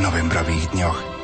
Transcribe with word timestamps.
novembrových 0.00 0.68
dňoch. 0.76 1.15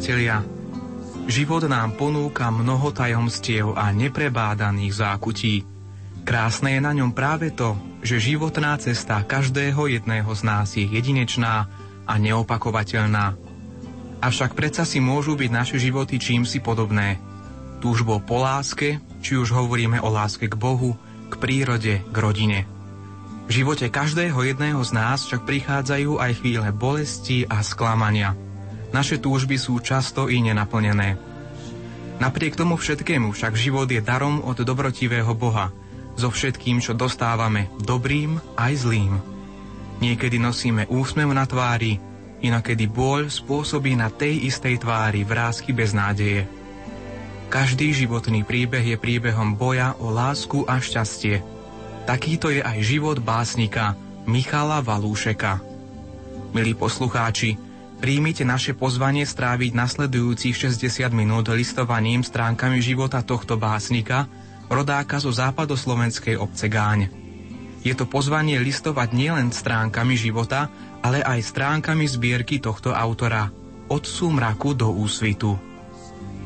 Priatelia, 0.00 0.40
život 1.28 1.60
nám 1.68 1.92
ponúka 1.92 2.48
mnoho 2.48 2.88
tajomstiev 2.88 3.76
a 3.76 3.92
neprebádaných 3.92 4.96
zákutí. 4.96 5.54
Krásne 6.24 6.72
je 6.72 6.80
na 6.80 6.96
ňom 6.96 7.12
práve 7.12 7.52
to, 7.52 7.76
že 8.00 8.32
životná 8.32 8.80
cesta 8.80 9.20
každého 9.20 9.92
jedného 9.92 10.32
z 10.32 10.40
nás 10.40 10.72
je 10.72 10.88
jedinečná 10.88 11.68
a 12.08 12.14
neopakovateľná. 12.16 13.36
Avšak 14.24 14.56
predsa 14.56 14.88
si 14.88 15.04
môžu 15.04 15.36
byť 15.36 15.50
naše 15.52 15.76
životy 15.76 16.16
čím 16.16 16.48
si 16.48 16.64
podobné. 16.64 17.20
Túžbo 17.84 18.24
po 18.24 18.40
láske, 18.40 19.04
či 19.20 19.36
už 19.36 19.52
hovoríme 19.52 20.00
o 20.00 20.08
láske 20.08 20.48
k 20.48 20.56
Bohu, 20.56 20.96
k 21.28 21.36
prírode, 21.36 22.00
k 22.08 22.16
rodine. 22.16 22.64
V 23.52 23.60
živote 23.60 23.92
každého 23.92 24.48
jedného 24.48 24.80
z 24.80 24.96
nás 24.96 25.28
však 25.28 25.44
prichádzajú 25.44 26.16
aj 26.16 26.40
chvíle 26.40 26.72
bolesti 26.72 27.44
a 27.44 27.60
sklamania– 27.60 28.32
naše 28.90 29.22
túžby 29.22 29.56
sú 29.58 29.78
často 29.78 30.26
i 30.26 30.42
nenaplnené. 30.42 31.18
Napriek 32.20 32.58
tomu 32.58 32.76
všetkému 32.76 33.32
však 33.32 33.56
život 33.56 33.88
je 33.88 34.04
darom 34.04 34.44
od 34.44 34.60
dobrotivého 34.60 35.32
Boha, 35.32 35.72
so 36.20 36.28
všetkým, 36.28 36.84
čo 36.84 36.92
dostávame, 36.92 37.72
dobrým 37.80 38.36
aj 38.60 38.72
zlým. 38.84 39.16
Niekedy 40.04 40.36
nosíme 40.36 40.84
úsmev 40.92 41.32
na 41.32 41.48
tvári, 41.48 41.96
inakedy 42.44 42.88
bôľ 42.88 43.32
spôsobí 43.32 43.96
na 43.96 44.12
tej 44.12 44.48
istej 44.52 44.84
tvári 44.84 45.24
vrázky 45.24 45.72
bez 45.72 45.96
nádeje. 45.96 46.44
Každý 47.48 47.90
životný 47.96 48.44
príbeh 48.46 48.84
je 48.84 48.96
príbehom 49.00 49.56
boja 49.56 49.96
o 49.98 50.12
lásku 50.12 50.62
a 50.68 50.78
šťastie. 50.78 51.42
Takýto 52.04 52.52
je 52.52 52.62
aj 52.62 52.78
život 52.84 53.18
básnika 53.18 53.96
Michala 54.28 54.84
Valúšeka. 54.84 55.58
Milí 56.52 56.76
poslucháči, 56.76 57.69
Príjmite 58.00 58.48
naše 58.48 58.72
pozvanie 58.72 59.28
stráviť 59.28 59.76
nasledujúcich 59.76 60.56
60 60.56 61.12
minút 61.12 61.52
listovaním 61.52 62.24
stránkami 62.24 62.80
života 62.80 63.20
tohto 63.20 63.60
básnika, 63.60 64.24
rodáka 64.72 65.20
zo 65.20 65.28
západoslovenskej 65.28 66.40
obce 66.40 66.72
Gáň. 66.72 67.12
Je 67.84 67.92
to 67.92 68.08
pozvanie 68.08 68.56
listovať 68.56 69.12
nielen 69.12 69.52
stránkami 69.52 70.16
života, 70.16 70.72
ale 71.04 71.20
aj 71.20 71.44
stránkami 71.44 72.08
zbierky 72.08 72.56
tohto 72.56 72.96
autora 72.96 73.52
Od 73.92 74.04
súmraku 74.08 74.72
do 74.72 74.88
úsvitu. 74.96 75.60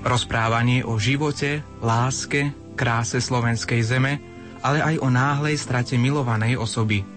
Rozprávanie 0.03 0.83
o 0.83 0.99
živote, 0.99 1.63
láske, 1.79 2.51
kráse 2.75 3.23
slovenskej 3.23 3.79
zeme, 3.87 4.19
ale 4.59 4.83
aj 4.83 4.99
o 4.99 5.07
náhlej 5.07 5.55
strate 5.55 5.95
milovanej 5.95 6.59
osoby– 6.59 7.07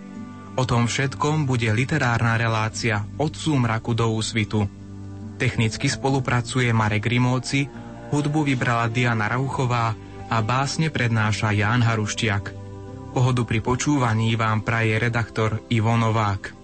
O 0.58 0.66
tom 0.66 0.90
všetkom 0.90 1.46
bude 1.46 1.70
literárna 1.70 2.34
relácia 2.34 3.06
od 3.22 3.30
súmraku 3.30 3.94
do 3.94 4.10
úsvitu. 4.10 4.66
Technicky 5.38 5.86
spolupracuje 5.86 6.74
Marek 6.74 7.06
Rimovci, 7.06 7.70
hudbu 8.10 8.42
vybrala 8.42 8.90
Diana 8.90 9.30
Rauchová 9.30 9.94
a 10.28 10.38
básne 10.42 10.90
prednáša 10.90 11.54
Ján 11.54 11.86
Haruštiak. 11.86 12.58
Pohodu 13.14 13.46
pri 13.46 13.62
počúvaní 13.62 14.34
vám 14.34 14.66
praje 14.66 14.98
redaktor 14.98 15.62
Ivo 15.70 15.94
Novák. 15.94 16.58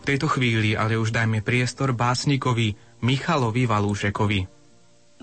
V 0.00 0.04
tejto 0.08 0.32
chvíli 0.32 0.72
ale 0.72 0.96
už 0.96 1.12
dajme 1.12 1.44
priestor 1.44 1.92
básnikovi 1.92 2.74
Michalovi 3.04 3.68
Valúšekovi. 3.68 4.40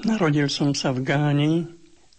Narodil 0.05 0.45
som 0.45 0.77
sa 0.77 0.93
v 0.93 1.01
Gáni 1.01 1.65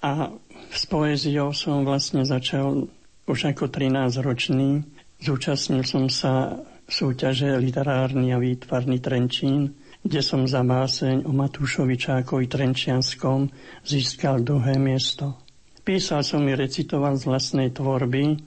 a 0.02 0.34
s 0.74 0.82
poéziou 0.90 1.54
som 1.54 1.86
vlastne 1.86 2.26
začal 2.26 2.90
už 3.30 3.54
ako 3.54 3.70
13-ročný 3.70 4.99
Zúčastnil 5.20 5.84
som 5.84 6.08
sa 6.08 6.64
súťaže 6.88 7.60
Literárny 7.60 8.32
a 8.32 8.40
výtvarný 8.40 9.04
Trenčín, 9.04 9.76
kde 10.00 10.24
som 10.24 10.48
za 10.48 10.64
báseň 10.64 11.28
o 11.28 11.32
Matúšovi 11.36 12.00
Čákovi 12.00 12.48
Trenčianskom 12.48 13.52
získal 13.84 14.40
druhé 14.40 14.80
miesto. 14.80 15.36
Písal 15.84 16.24
som 16.24 16.40
i 16.48 16.56
recitoval 16.56 17.20
z 17.20 17.28
vlastnej 17.28 17.68
tvorby 17.68 18.40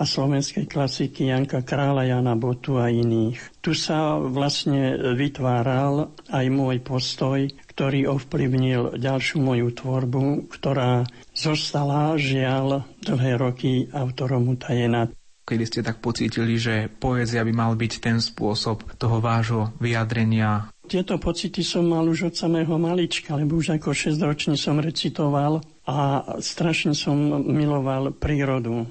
a 0.00 0.06
slovenskej 0.08 0.64
klasiky 0.64 1.28
Janka 1.28 1.60
Krála, 1.60 2.08
Jana 2.08 2.38
Botu 2.38 2.80
a 2.80 2.88
iných. 2.88 3.60
Tu 3.60 3.76
sa 3.76 4.16
vlastne 4.16 4.96
vytváral 5.12 6.14
aj 6.32 6.46
môj 6.48 6.80
postoj, 6.80 7.42
ktorý 7.74 8.08
ovplyvnil 8.08 8.96
ďalšiu 8.96 9.44
moju 9.44 9.68
tvorbu, 9.76 10.48
ktorá 10.48 11.04
zostala 11.36 12.16
žiaľ 12.16 12.88
dlhé 13.04 13.32
roky 13.36 13.90
autorom 13.92 14.56
utajená 14.56 15.12
kedy 15.50 15.64
ste 15.66 15.80
tak 15.82 15.98
pocítili, 15.98 16.54
že 16.54 16.86
poézia 16.86 17.42
by 17.42 17.50
mal 17.50 17.72
byť 17.74 17.92
ten 17.98 18.22
spôsob 18.22 18.86
toho 18.94 19.18
vášho 19.18 19.74
vyjadrenia? 19.82 20.70
Tieto 20.86 21.18
pocity 21.18 21.66
som 21.66 21.90
mal 21.90 22.06
už 22.06 22.30
od 22.30 22.34
samého 22.38 22.78
malička, 22.78 23.34
lebo 23.34 23.58
už 23.58 23.74
ako 23.82 23.90
6-ročný 23.90 24.54
som 24.54 24.78
recitoval 24.78 25.58
a 25.86 26.22
strašne 26.38 26.94
som 26.94 27.18
miloval 27.50 28.14
prírodu. 28.14 28.86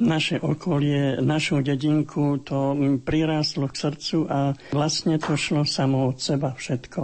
Naše 0.00 0.42
okolie, 0.42 1.20
našu 1.22 1.62
dedinku, 1.62 2.42
to 2.42 2.74
prirástlo 3.04 3.70
k 3.70 3.78
srdcu 3.78 4.18
a 4.26 4.38
vlastne 4.74 5.20
to 5.20 5.38
šlo 5.38 5.62
samo 5.62 6.10
od 6.10 6.18
seba 6.18 6.56
všetko. 6.56 7.00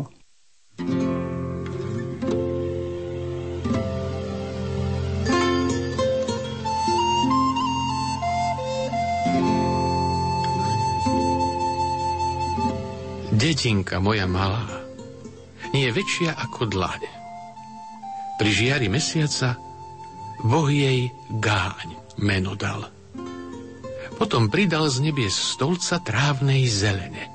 thank 0.77 1.46
Dedinka 13.47 14.03
moja 14.03 14.27
malá, 14.27 14.67
nie 15.71 15.87
je 15.87 15.95
väčšia 15.95 16.35
ako 16.35 16.67
dlaň. 16.67 16.99
Pri 18.43 18.51
žiari 18.51 18.91
mesiaca 18.91 19.55
Boh 20.43 20.67
jej 20.67 21.15
Gáň 21.31 21.95
meno 22.19 22.59
dal. 22.59 22.91
Potom 24.19 24.51
pridal 24.51 24.91
z 24.91 24.99
nebies 24.99 25.31
stolca 25.31 26.03
trávnej 26.03 26.67
zelene, 26.67 27.31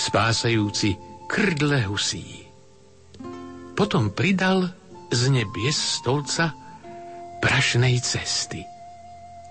spásajúci 0.00 0.96
krdle 1.28 1.84
husí. 1.92 2.48
Potom 3.76 4.16
pridal 4.16 4.72
z 5.12 5.28
nebies 5.28 5.76
stolca 5.76 6.56
prašnej 7.44 8.00
cesty, 8.00 8.64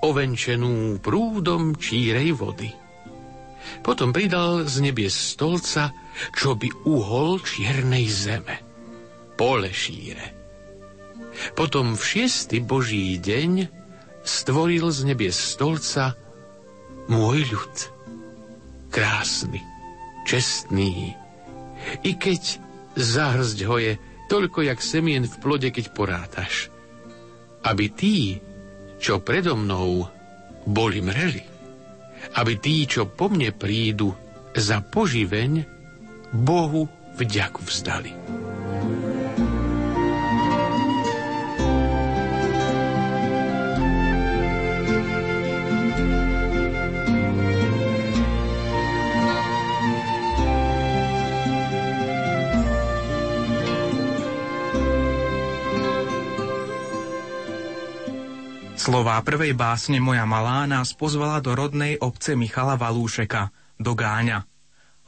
ovenčenú 0.02 0.98
prúdom 1.06 1.78
čírej 1.78 2.34
vody– 2.34 2.74
potom 3.82 4.12
pridal 4.12 4.66
z 4.68 4.84
nebies 4.84 5.14
stolca, 5.14 5.94
čo 6.34 6.58
by 6.58 6.68
uhol 6.88 7.40
čiernej 7.42 8.06
zeme. 8.10 8.58
Pole 9.38 9.70
šíre. 9.70 10.34
Potom 11.54 11.94
v 11.94 12.02
šiestý 12.02 12.60
boží 12.60 13.22
deň 13.22 13.70
stvoril 14.26 14.90
z 14.90 15.00
nebies 15.06 15.38
stolca 15.38 16.18
môj 17.08 17.46
ľud. 17.54 17.76
Krásny, 18.90 19.62
čestný. 20.26 21.14
I 22.02 22.12
keď 22.18 22.60
zahrzť 22.98 23.58
ho 23.70 23.78
je 23.78 23.94
toľko, 24.28 24.66
jak 24.66 24.80
semien 24.82 25.24
v 25.24 25.36
plode, 25.38 25.70
keď 25.70 25.86
porátaš. 25.94 26.74
Aby 27.62 27.94
tí, 27.94 28.42
čo 28.98 29.22
predo 29.22 29.54
mnou 29.54 30.10
boli 30.66 31.00
mreli, 31.00 31.57
aby 32.38 32.54
tí, 32.60 32.86
čo 32.86 33.10
po 33.10 33.30
mne 33.32 33.54
prídu 33.54 34.14
za 34.54 34.82
poživeň, 34.82 35.66
Bohu 36.34 36.90
vďaku 37.18 37.62
vzdali. 37.66 38.12
Slová 58.88 59.20
prvej 59.20 59.52
básne 59.52 60.00
Moja 60.00 60.24
malá 60.24 60.64
nás 60.64 60.96
pozvala 60.96 61.44
do 61.44 61.52
rodnej 61.52 62.00
obce 62.00 62.40
Michala 62.40 62.80
Valúšeka, 62.80 63.52
do 63.76 63.92
Gáňa. 63.92 64.48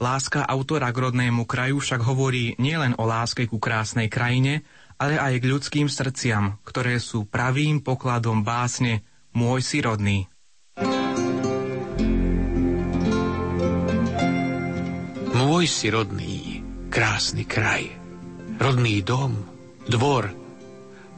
Láska 0.03 0.43
autora 0.43 0.91
k 0.91 1.07
rodnému 1.07 1.47
kraju 1.47 1.79
však 1.79 2.03
hovorí 2.03 2.59
nielen 2.59 2.91
o 2.99 3.07
láske 3.07 3.47
ku 3.47 3.55
krásnej 3.55 4.11
krajine, 4.11 4.67
ale 4.99 5.15
aj 5.15 5.31
k 5.39 5.47
ľudským 5.47 5.87
srdciam, 5.87 6.59
ktoré 6.67 6.99
sú 6.99 7.23
pravým 7.23 7.79
pokladom 7.79 8.43
básne 8.43 9.07
Môj 9.31 9.63
si 9.63 9.79
rodný. 9.79 10.27
Môj 15.39 15.71
si 15.71 15.87
rodný, 15.87 16.67
krásny 16.91 17.47
kraj, 17.47 17.87
rodný 18.59 18.99
dom, 19.07 19.39
dvor, 19.87 20.48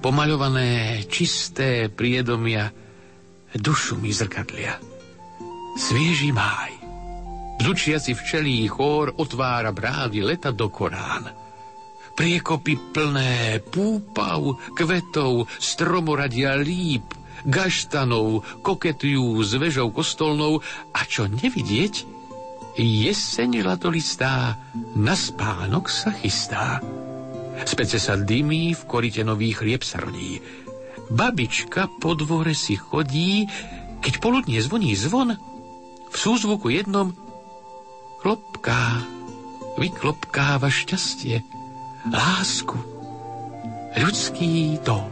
pomaľované 0.02 1.02
čisté 1.08 1.88
priedomia, 1.88 2.74
dušu 3.54 4.02
mi 4.02 4.10
zrkadlia. 4.10 4.82
Svieži 5.78 6.36
máj, 6.36 6.82
Zlučiaci 7.62 8.18
včelí 8.18 8.66
chór 8.66 9.14
otvára 9.22 9.70
brády 9.70 10.26
leta 10.26 10.50
do 10.50 10.74
Korán. 10.74 11.30
Priekopy 12.18 12.74
plné 12.90 13.62
púpav, 13.62 14.58
kvetov, 14.74 15.46
stromoradia 15.62 16.58
líp, 16.58 17.06
gaštanov, 17.46 18.42
koketujú 18.66 19.46
s 19.46 19.54
vežou 19.62 19.94
kostolnou 19.94 20.58
a 20.90 21.06
čo 21.06 21.30
nevidieť, 21.30 22.10
jeseň 22.82 23.62
latolistá 23.62 24.58
na 24.98 25.14
spánok 25.14 25.86
sa 25.86 26.10
chystá. 26.18 26.82
Spece 27.62 28.02
sa 28.02 28.18
dymí, 28.18 28.74
v 28.74 28.82
korite 28.90 29.22
nový 29.22 29.54
chlieb 29.54 29.86
sa 29.86 30.02
rodí. 30.02 30.42
Babička 31.12 31.92
po 32.00 32.16
dvore 32.16 32.56
si 32.56 32.80
chodí, 32.80 33.46
keď 34.00 34.14
poludne 34.24 34.58
zvoní 34.64 34.96
zvon, 34.96 35.36
v 36.12 36.16
súzvuku 36.16 36.72
jednom 36.72 37.12
klopká, 38.24 39.04
vyklopkáva 39.76 40.72
šťastie, 40.72 41.44
lásku, 42.08 42.80
ľudský 44.00 44.80
tón. 44.88 45.11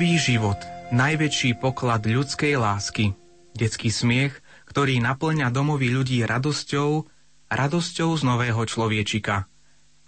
Nový 0.00 0.16
život, 0.16 0.56
najväčší 0.96 1.60
poklad 1.60 2.08
ľudskej 2.08 2.56
lásky, 2.56 3.12
detský 3.52 3.92
smiech, 3.92 4.32
ktorý 4.64 4.96
naplňa 4.96 5.52
domovy 5.52 5.92
ľudí 5.92 6.24
radosťou, 6.24 7.04
radosťou 7.52 8.08
z 8.16 8.22
nového 8.24 8.64
človečika, 8.64 9.44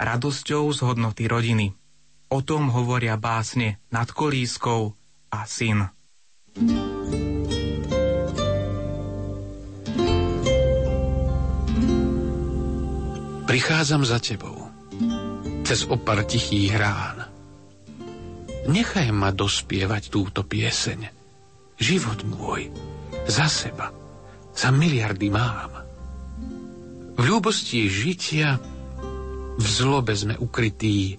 radosťou 0.01 0.65
z 0.73 0.79
hodnoty 0.81 1.29
rodiny. 1.29 1.77
O 2.33 2.41
tom 2.41 2.73
hovoria 2.73 3.21
básne 3.21 3.85
nad 3.93 4.09
kolískou 4.09 4.97
a 5.29 5.45
syn. 5.45 5.85
Prichádzam 13.45 14.09
za 14.09 14.17
tebou, 14.25 14.73
cez 15.69 15.85
opar 15.85 16.25
tichých 16.25 16.81
rán. 16.81 17.32
Nechaj 18.63 19.11
ma 19.11 19.35
dospievať 19.35 20.13
túto 20.13 20.47
pieseň. 20.47 21.11
Život 21.83 22.23
môj, 22.23 22.71
za 23.27 23.51
seba, 23.51 23.91
za 24.55 24.71
miliardy 24.71 25.29
mám. 25.35 25.83
V 27.19 27.23
ľúbosti 27.27 27.91
žitia, 27.91 28.63
v 29.59 29.67
zlobe 29.67 30.15
sme 30.15 30.39
ukrytí, 30.39 31.19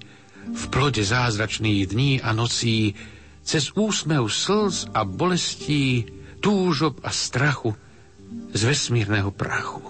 v 0.54 0.64
plode 0.72 1.04
zázračných 1.04 1.82
dní 1.92 2.12
a 2.24 2.32
nocí, 2.32 2.96
cez 3.44 3.76
úsmev 3.76 4.32
slz 4.32 4.96
a 4.96 5.04
bolestí, 5.04 6.08
túžob 6.40 7.04
a 7.04 7.12
strachu 7.12 7.76
z 8.56 8.62
vesmírneho 8.64 9.36
prachu. 9.36 9.84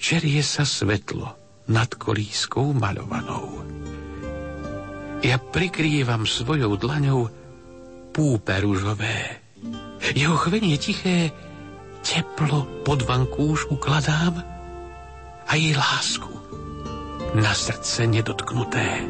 Čerie 0.00 0.40
sa 0.44 0.64
svetlo 0.64 1.36
nad 1.68 1.88
kolískou 1.96 2.72
maľovanou. 2.72 3.69
Ja 5.20 5.36
prikrývam 5.36 6.24
svojou 6.24 6.80
dlaňou 6.80 7.28
púpe 8.16 8.56
rúžové. 8.56 9.36
Jeho 10.16 10.32
chvenie 10.40 10.80
tiché 10.80 11.28
teplo 12.00 12.64
pod 12.88 13.04
vankúš 13.04 13.68
ukladám 13.68 14.40
a 15.44 15.52
jej 15.54 15.76
lásku 15.76 16.32
na 17.36 17.52
srdce 17.52 18.08
nedotknuté. 18.08 19.04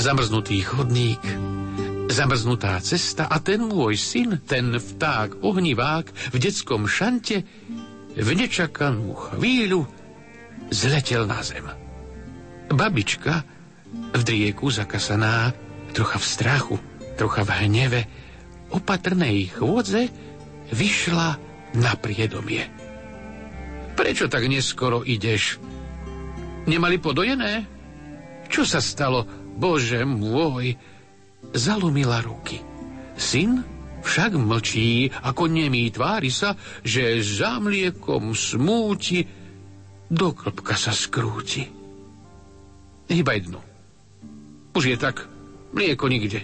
Zamrznutý 0.00 0.64
chodník, 0.64 1.20
zamrznutá 2.10 2.76
cesta 2.82 3.30
a 3.30 3.38
ten 3.38 3.62
môj 3.64 3.94
syn, 3.94 4.42
ten 4.42 4.74
vták 4.74 5.40
ohnivák 5.46 6.34
v 6.34 6.36
detskom 6.36 6.90
šante 6.90 7.46
v 8.14 8.28
nečakanú 8.34 9.14
chvíľu 9.14 9.86
zletel 10.70 11.26
na 11.26 11.40
zem. 11.40 11.66
Babička, 12.70 13.42
v 14.14 14.22
drieku 14.22 14.70
zakasaná, 14.70 15.54
trocha 15.90 16.18
v 16.18 16.26
strachu, 16.26 16.76
trocha 17.18 17.42
v 17.42 17.50
hneve, 17.66 18.00
opatrnej 18.70 19.50
chôdze, 19.50 20.10
vyšla 20.70 21.38
na 21.74 21.92
priedomie. 21.98 22.66
Prečo 23.98 24.30
tak 24.30 24.46
neskoro 24.46 25.02
ideš? 25.02 25.58
Nemali 26.70 27.02
podojené? 27.02 27.66
Čo 28.46 28.62
sa 28.66 28.78
stalo? 28.78 29.26
Bože 29.58 30.06
môj! 30.06 30.78
Zalomila 31.50 32.22
ruky. 32.22 32.62
Syn 33.18 33.64
však 34.00 34.32
mlčí, 34.38 35.12
ako 35.12 35.50
nemý 35.50 35.92
tvári 35.92 36.32
sa, 36.32 36.56
že 36.80 37.20
za 37.20 37.60
mliekom 37.60 38.32
smúti, 38.32 39.26
do 40.10 40.34
klopka 40.34 40.74
sa 40.74 40.90
skrúti. 40.90 41.62
Iba 43.10 43.38
jedno. 43.38 43.62
Už 44.74 44.90
je 44.90 44.96
tak, 44.98 45.26
mlieko 45.70 46.10
nikde. 46.10 46.42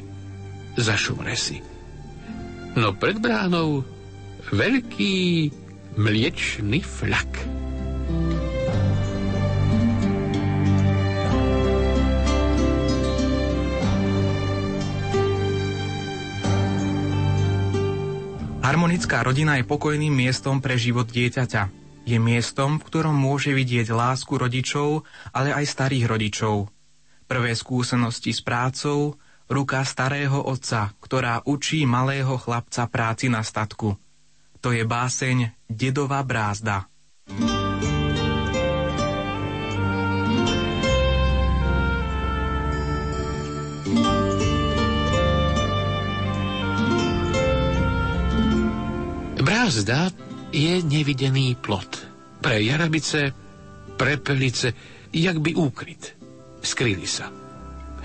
Zašumre 0.78 1.34
si. 1.34 1.58
No 2.76 2.92
pred 2.94 3.18
bránou 3.18 3.82
veľký 4.52 5.50
mliečný 5.96 6.84
flak. 6.84 7.32
Harmonická 18.66 19.22
rodina 19.22 19.62
je 19.62 19.62
pokojným 19.62 20.10
miestom 20.10 20.58
pre 20.58 20.74
život 20.74 21.06
dieťaťa. 21.06 21.70
Je 22.02 22.18
miestom, 22.18 22.82
v 22.82 22.86
ktorom 22.90 23.14
môže 23.14 23.54
vidieť 23.54 23.94
lásku 23.94 24.34
rodičov, 24.34 25.06
ale 25.30 25.54
aj 25.54 25.70
starých 25.70 26.10
rodičov. 26.10 26.66
Prvé 27.30 27.54
skúsenosti 27.54 28.34
s 28.34 28.42
prácou, 28.42 29.22
ruka 29.46 29.86
starého 29.86 30.42
otca, 30.42 30.90
ktorá 30.98 31.46
učí 31.46 31.86
malého 31.86 32.34
chlapca 32.42 32.90
práci 32.90 33.30
na 33.30 33.46
statku. 33.46 33.94
To 34.58 34.74
je 34.74 34.82
báseň 34.82 35.70
Dedová 35.70 36.26
brázda. 36.26 36.90
Brázda 49.66 50.14
je 50.54 50.78
nevidený 50.78 51.58
plot. 51.58 51.98
Pre 52.38 52.54
jarabice, 52.54 53.34
prepelice, 53.98 54.70
jak 55.10 55.42
by 55.42 55.58
úkryt. 55.58 56.14
Skryli 56.62 57.02
sa. 57.02 57.34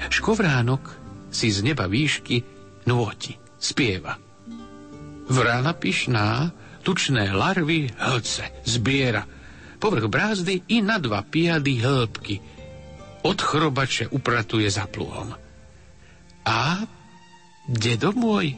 Škovránok 0.10 0.82
si 1.30 1.54
z 1.54 1.62
neba 1.62 1.86
výšky 1.86 2.42
nôti, 2.90 3.38
spieva. 3.62 4.18
Vrána 5.30 5.78
pyšná, 5.78 6.50
tučné 6.82 7.30
larvy 7.30 7.94
hlce 7.94 8.66
zbiera. 8.66 9.30
Povrch 9.78 10.10
brázdy 10.10 10.66
i 10.74 10.82
na 10.82 10.98
dva 10.98 11.22
piady 11.22 11.78
hĺbky. 11.78 12.42
Od 13.22 13.38
chrobače 13.38 14.10
upratuje 14.10 14.66
za 14.66 14.90
pluhom. 14.90 15.30
A, 16.42 16.90
dedo 17.70 18.18
môj, 18.18 18.58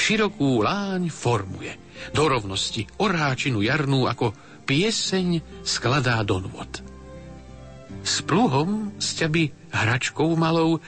širokú 0.00 0.64
láň 0.64 1.12
formuje. 1.12 1.76
Do 2.16 2.24
rovnosti 2.32 2.88
oráčinu 2.96 3.60
jarnú 3.60 4.08
ako 4.08 4.32
pieseň 4.64 5.60
skladá 5.60 6.24
do 6.24 6.40
nôd. 6.40 6.80
S 8.00 8.24
pluhom 8.24 8.96
sťaby 8.96 9.68
hračkou 9.68 10.32
malou 10.40 10.80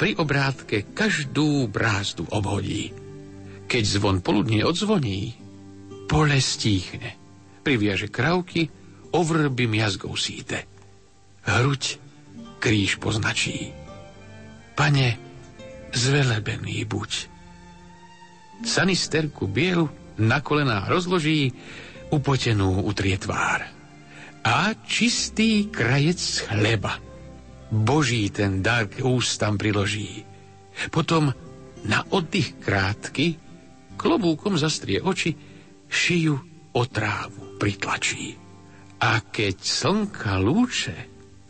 pri 0.00 0.16
obrátke 0.16 0.88
každú 0.96 1.68
brázdu 1.68 2.24
obhodí. 2.32 2.96
Keď 3.68 3.84
zvon 3.84 4.24
poludne 4.24 4.64
odzvoní, 4.64 5.36
pole 6.08 6.40
stíchne. 6.40 7.20
Priviaže 7.60 8.08
kravky, 8.08 8.72
ovrby 9.12 9.68
miazgou 9.68 10.16
síte. 10.16 10.64
Hruď 11.44 12.00
kríž 12.58 12.96
poznačí. 12.96 13.76
Pane, 14.72 15.20
zvelebený 15.92 16.88
buď. 16.88 17.37
Sanisterku 18.64 19.46
bielu 19.46 19.86
na 20.18 20.42
kolená 20.42 20.86
rozloží, 20.90 21.54
upotenú 22.10 22.82
utrie 22.82 23.14
tvár. 23.20 23.62
A 24.42 24.72
čistý 24.86 25.68
krajec 25.68 26.48
chleba. 26.48 26.98
Boží 27.68 28.32
ten 28.32 28.64
dar 28.64 28.88
k 28.88 29.04
ústam 29.04 29.60
priloží. 29.60 30.24
Potom 30.88 31.30
na 31.84 32.00
oddych 32.08 32.56
krátky 32.58 33.36
klobúkom 33.98 34.56
zastrie 34.56 35.02
oči, 35.02 35.36
šiju 35.90 36.36
o 36.72 36.82
trávu 36.86 37.58
pritlačí. 37.60 38.38
A 38.98 39.20
keď 39.22 39.62
slnka 39.62 40.38
lúče 40.42 40.96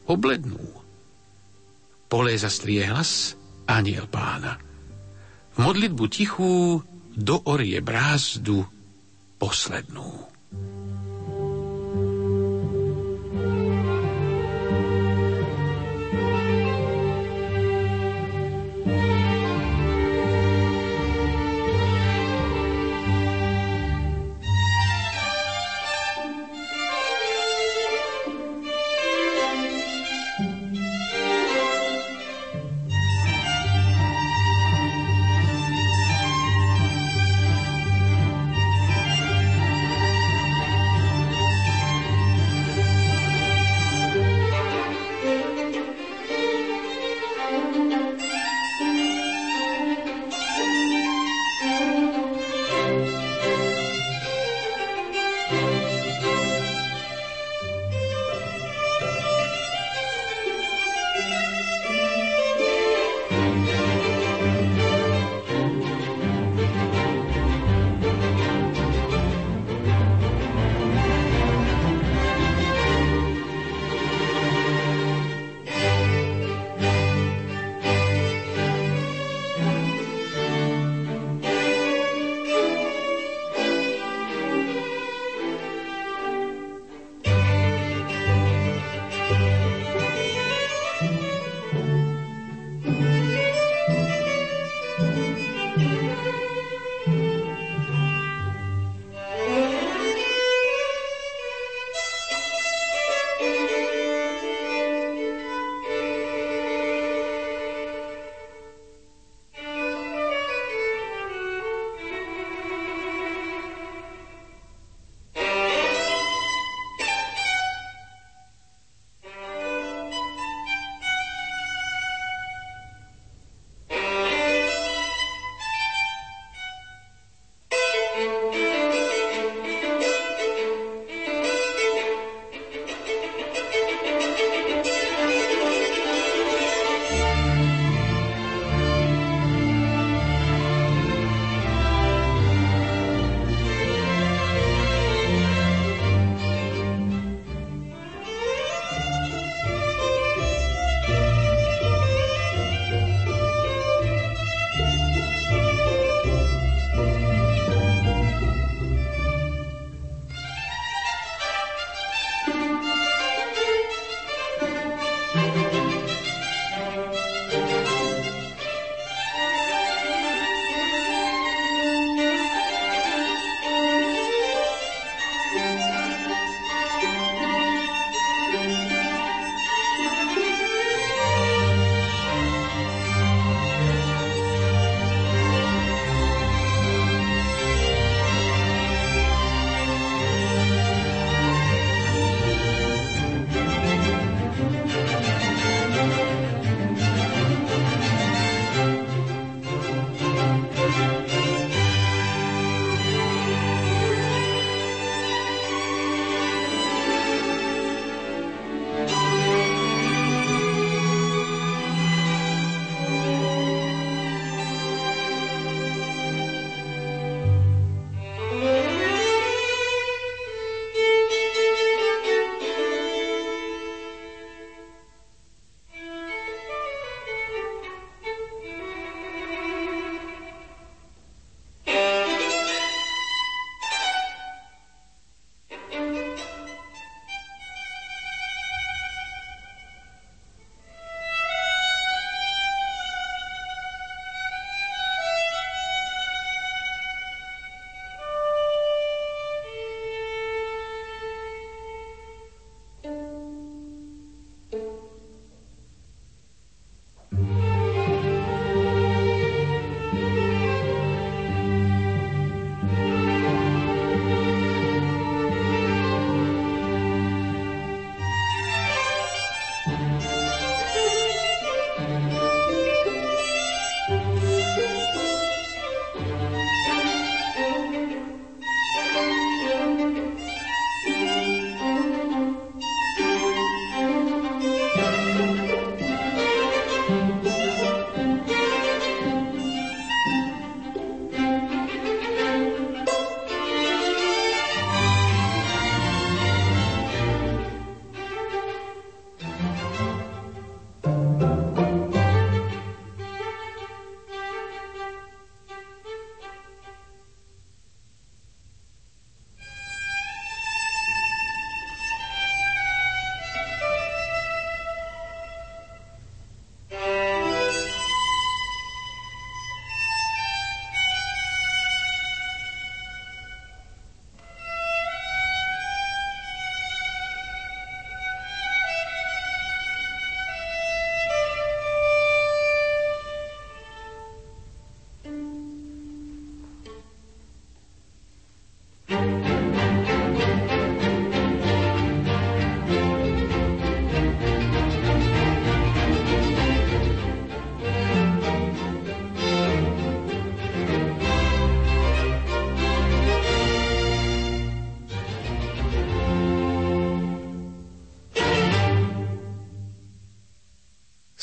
oblednú, 0.09 0.65
pole 2.09 2.33
zastrie 2.37 2.89
hlas 2.89 3.37
aniel 3.69 4.09
pána. 4.09 4.57
V 5.55 5.59
modlitbu 5.61 6.05
tichú 6.09 6.81
do 7.19 7.43
orie 7.51 7.83
brázdu 7.83 8.63
poslednú. 9.43 10.38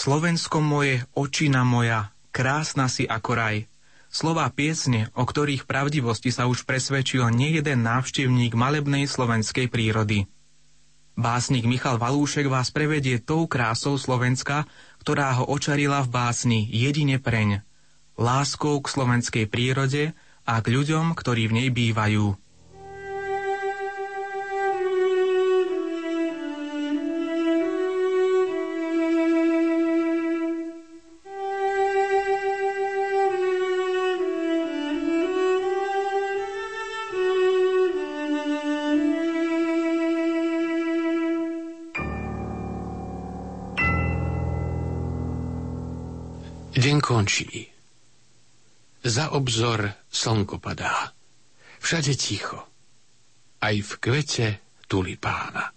Slovensko 0.05 0.61
moje, 0.61 1.01
očina 1.17 1.65
moja, 1.65 2.13
krásna 2.29 2.85
si 2.85 3.09
ako 3.09 3.31
raj. 3.41 3.65
Slová 4.05 4.45
piesne, 4.53 5.09
o 5.17 5.25
ktorých 5.25 5.65
pravdivosti 5.65 6.29
sa 6.29 6.45
už 6.45 6.61
presvedčil 6.69 7.25
nejeden 7.33 7.81
návštevník 7.81 8.53
malebnej 8.53 9.09
slovenskej 9.09 9.65
prírody. 9.65 10.29
Básnik 11.17 11.65
Michal 11.65 11.97
Valúšek 11.97 12.45
vás 12.45 12.69
prevedie 12.69 13.17
tou 13.17 13.49
krásou 13.49 13.97
Slovenska, 13.97 14.69
ktorá 15.01 15.41
ho 15.41 15.49
očarila 15.49 16.05
v 16.05 16.13
básni 16.13 16.59
jedine 16.69 17.17
preň. 17.17 17.65
Láskou 18.13 18.85
k 18.85 18.93
slovenskej 18.93 19.49
prírode 19.49 20.13
a 20.45 20.61
k 20.61 20.69
ľuďom, 20.69 21.17
ktorí 21.17 21.49
v 21.49 21.65
nej 21.65 21.69
bývajú. 21.73 22.44
Končí. 47.05 47.69
Za 49.05 49.29
obzor 49.37 50.09
slnko 50.09 50.57
padá. 50.57 51.13
Všade 51.77 52.17
ticho. 52.17 52.57
Aj 53.61 53.75
v 53.77 53.91
kvete 54.01 54.81
tulipána. 54.89 55.69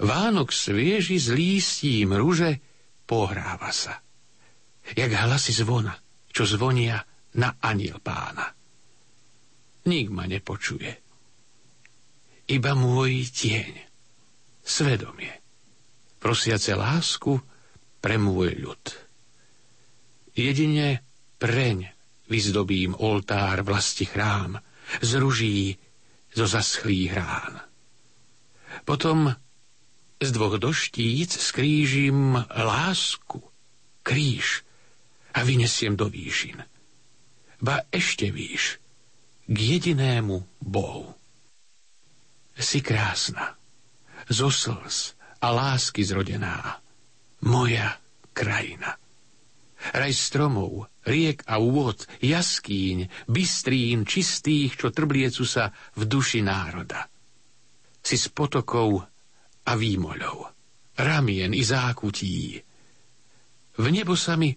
Vánok 0.00 0.56
svieži 0.56 1.20
s 1.20 1.28
lístím 1.28 2.16
ruže 2.16 2.64
pohráva 3.04 3.68
sa. 3.68 4.00
Jak 4.96 5.12
hlasy 5.12 5.52
zvona, 5.52 5.92
čo 6.32 6.48
zvonia 6.48 7.04
na 7.36 7.60
aniel 7.60 8.00
pána. 8.00 8.56
Nik 9.84 10.08
ma 10.08 10.24
nepočuje. 10.24 10.92
Iba 12.48 12.72
môj 12.72 13.28
tieň, 13.30 13.72
svedomie, 14.64 15.32
prosiace 16.18 16.72
lásku 16.74 17.36
pre 18.00 18.16
môj 18.18 18.58
ľud. 18.58 19.09
Jedine 20.36 21.02
preň 21.38 21.90
vyzdobím 22.30 22.94
oltár 22.94 23.66
vlasti 23.66 24.06
chrám, 24.06 24.62
z 25.02 25.10
ruží, 25.18 25.78
zo 26.34 26.46
zaschlých 26.46 27.12
rán. 27.14 27.54
Potom 28.86 29.34
z 30.20 30.28
dvoch 30.30 30.60
doštíc 30.62 31.34
skrížim 31.34 32.38
lásku, 32.50 33.42
kríž 34.02 34.62
a 35.34 35.42
vynesiem 35.42 35.96
do 35.96 36.06
výšin. 36.06 36.62
Ba 37.60 37.82
ešte 37.90 38.30
výš, 38.30 38.78
k 39.48 39.56
jedinému 39.56 40.62
Bohu. 40.62 41.16
Si 42.60 42.84
krásna, 42.84 43.56
zo 44.28 44.52
slz 44.52 45.16
a 45.40 45.46
lásky 45.48 46.04
zrodená, 46.04 46.78
moja 47.40 47.96
krajina. 48.36 48.99
Raj 49.80 50.12
stromov, 50.12 50.92
riek 51.08 51.40
a 51.48 51.56
úvod, 51.56 52.04
jaskýň, 52.20 53.08
bystrín, 53.26 54.04
čistých, 54.04 54.76
čo 54.76 54.92
trbliecu 54.92 55.44
sa 55.48 55.72
v 55.96 56.02
duši 56.04 56.44
národa. 56.44 57.08
Si 58.00 58.20
s 58.20 58.28
potokov 58.28 59.00
a 59.64 59.72
výmoľov, 59.76 60.38
ramien 61.00 61.52
i 61.56 61.64
zákutí. 61.64 62.36
V 63.80 63.86
nebo 63.88 64.12
sa 64.16 64.36
mi 64.36 64.52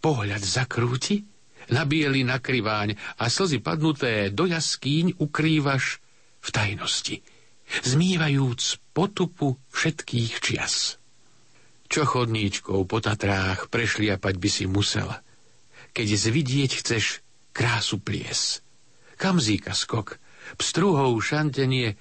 pohľad 0.00 0.40
zakrúti, 0.40 1.20
na 1.66 1.82
biely 1.82 2.22
nakryváň 2.22 2.94
a 3.18 3.26
slzy 3.26 3.58
padnuté 3.58 4.30
do 4.30 4.46
jaskýň 4.46 5.18
ukrývaš 5.18 5.98
v 6.38 6.48
tajnosti, 6.54 7.16
zmývajúc 7.82 8.94
potupu 8.94 9.58
všetkých 9.74 10.32
čias. 10.38 11.02
Čo 11.86 12.02
chodníčkou 12.02 12.82
po 12.84 12.98
Tatrách 12.98 13.70
prešliapať 13.70 14.34
by 14.36 14.48
si 14.50 14.64
musel, 14.66 15.06
keď 15.94 16.06
zvidieť 16.18 16.70
chceš 16.82 17.22
krásu 17.54 18.02
plies. 18.02 18.60
Kamzíka 19.16 19.72
skok, 19.72 20.20
pstruhou 20.60 21.16
šantenie, 21.22 21.96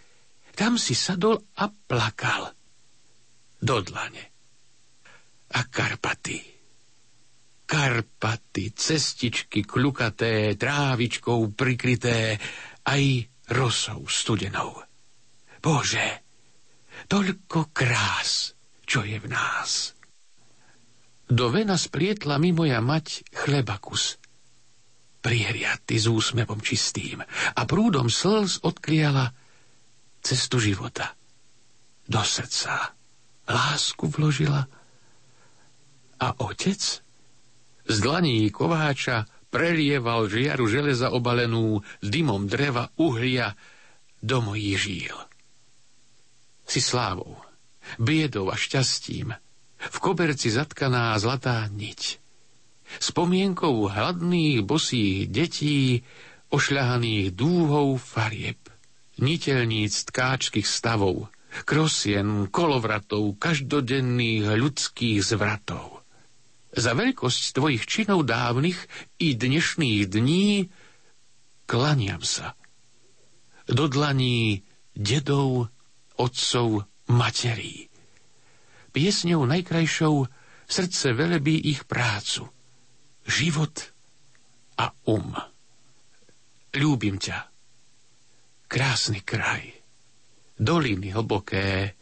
tam 0.58 0.76
si 0.76 0.98
sadol 0.98 1.40
a 1.56 1.72
plakal. 1.72 2.52
Do 3.62 3.80
dlane. 3.80 4.26
A 5.56 5.60
Karpaty. 5.64 6.40
Karpaty, 7.66 8.76
cestičky 8.76 9.64
kľukaté, 9.64 10.54
trávičkou 10.60 11.56
prikryté, 11.56 12.38
aj 12.86 13.04
rosou 13.56 14.06
studenou. 14.06 14.76
Bože, 15.64 16.22
toľko 17.10 17.74
krás 17.74 18.55
čo 18.86 19.04
je 19.04 19.18
v 19.18 19.28
nás. 19.28 19.98
Do 21.26 21.50
vena 21.50 21.74
splietla 21.74 22.38
mi 22.38 22.54
moja 22.54 22.80
mať 22.80 23.26
chlebakus, 23.34 24.22
prihriaty 25.26 25.98
s 25.98 26.06
úsmevom 26.06 26.62
čistým 26.62 27.26
a 27.26 27.62
prúdom 27.66 28.14
slz 28.14 28.62
odkriala 28.62 29.34
cestu 30.22 30.62
života. 30.62 31.18
Do 32.06 32.22
srdca 32.22 32.94
lásku 33.50 34.06
vložila 34.06 34.70
a 36.22 36.28
otec 36.46 36.82
z 37.86 37.96
dlaní 38.02 38.50
kováča 38.54 39.26
prelieval 39.50 40.30
žiaru 40.30 40.66
železa 40.70 41.10
obalenú 41.14 41.82
dymom 42.02 42.46
dreva, 42.50 42.90
uhlia 42.98 43.54
do 44.22 44.42
mojich 44.42 44.78
žíl. 44.78 45.18
Si 46.66 46.82
slávou, 46.82 47.45
biedou 48.02 48.50
a 48.50 48.56
šťastím, 48.56 49.36
v 49.76 49.98
koberci 50.02 50.50
zatkaná 50.50 51.14
zlatá 51.20 51.68
niť. 51.70 52.18
Spomienkou 53.02 53.90
hladných 53.90 54.62
bosých 54.62 55.30
detí, 55.30 56.06
ošľahaných 56.54 57.34
dúhou 57.34 57.98
farieb, 57.98 58.62
niteľníc 59.18 60.10
tkáčských 60.14 60.66
stavov, 60.66 61.30
krosien, 61.64 62.52
kolovratov, 62.52 63.40
každodenných 63.40 64.54
ľudských 64.54 65.24
zvratov. 65.24 66.04
Za 66.76 66.92
veľkosť 66.92 67.56
tvojich 67.56 67.84
činov 67.88 68.28
dávnych 68.28 68.76
i 69.24 69.32
dnešných 69.32 70.12
dní 70.12 70.68
klaniam 71.64 72.20
sa. 72.20 72.60
Do 73.66 73.88
dlaní 73.88 74.68
dedov, 74.94 75.72
otcov, 76.20 76.84
materí. 77.12 77.92
Piesňou 78.96 79.44
najkrajšou 79.46 80.26
srdce 80.66 81.14
velebí 81.14 81.60
ich 81.70 81.86
prácu, 81.86 82.50
život 83.28 83.76
a 84.80 84.92
um. 85.10 85.36
Ľúbim 86.76 87.20
ťa. 87.22 87.40
Krásny 88.66 89.22
kraj, 89.22 89.62
doliny 90.58 91.14
hlboké, 91.14 91.94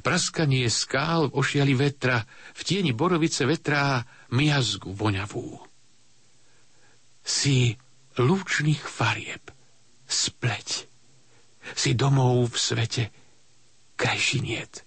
praskanie 0.00 0.66
skál 0.72 1.28
v 1.30 1.36
ošiali 1.38 1.74
vetra, 1.76 2.24
v 2.56 2.60
tieni 2.64 2.90
borovice 2.96 3.44
vetrá 3.46 4.02
miazgu 4.32 4.90
voňavú. 4.90 5.60
Si 7.22 7.76
lúčných 8.18 8.80
farieb, 8.80 9.44
spleť, 10.08 10.88
si 11.76 11.90
domov 11.94 12.50
v 12.50 12.56
svete, 12.56 13.04
krajší 13.96 14.40
niet. 14.40 14.84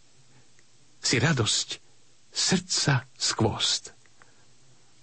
Si 1.04 1.20
radosť, 1.20 1.80
srdca 2.34 3.08
skvost. 3.16 3.96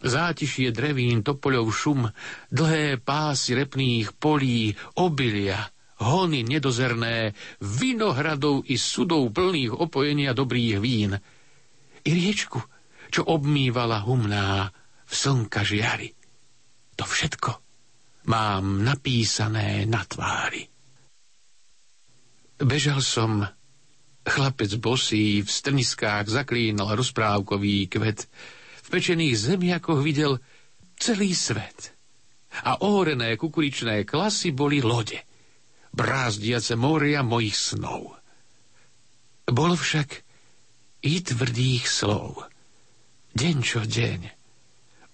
Zátišie 0.04 0.68
drevín, 0.68 1.24
topoľov 1.24 1.66
šum, 1.72 2.12
dlhé 2.52 3.00
pásy 3.00 3.56
repných 3.56 4.12
polí, 4.20 4.76
obilia, 5.00 5.64
hony 6.04 6.44
nedozerné, 6.44 7.32
vinohradov 7.64 8.68
i 8.68 8.76
sudov 8.76 9.32
plných 9.32 9.72
opojenia 9.72 10.36
dobrých 10.36 10.76
vín. 10.84 11.16
I 12.04 12.10
riečku, 12.12 12.60
čo 13.08 13.24
obmývala 13.24 14.04
humná 14.04 14.68
v 15.08 15.12
slnka 15.12 15.64
žiary. 15.64 16.12
To 17.00 17.08
všetko 17.08 17.50
mám 18.28 18.84
napísané 18.84 19.88
na 19.88 20.04
tvári. 20.04 20.68
Bežal 22.60 23.00
som 23.00 23.44
Chlapec 24.24 24.72
bosý 24.80 25.44
v 25.44 25.50
strniskách 25.52 26.32
zaklínal 26.32 26.96
rozprávkový 26.96 27.92
kvet. 27.92 28.24
V 28.84 28.88
pečených 28.88 29.36
zemiakoch 29.36 30.00
videl 30.00 30.40
celý 30.96 31.36
svet. 31.36 31.92
A 32.64 32.80
ohorené 32.80 33.36
kukuričné 33.36 34.08
klasy 34.08 34.54
boli 34.54 34.80
lode, 34.80 35.18
brázdiace 35.92 36.78
moria 36.78 37.20
mojich 37.20 37.52
snov. 37.52 38.16
Bolo 39.44 39.76
však 39.76 40.08
i 41.04 41.20
tvrdých 41.20 41.84
slov, 41.84 42.48
deň 43.36 43.56
čo 43.60 43.84
deň, 43.84 44.20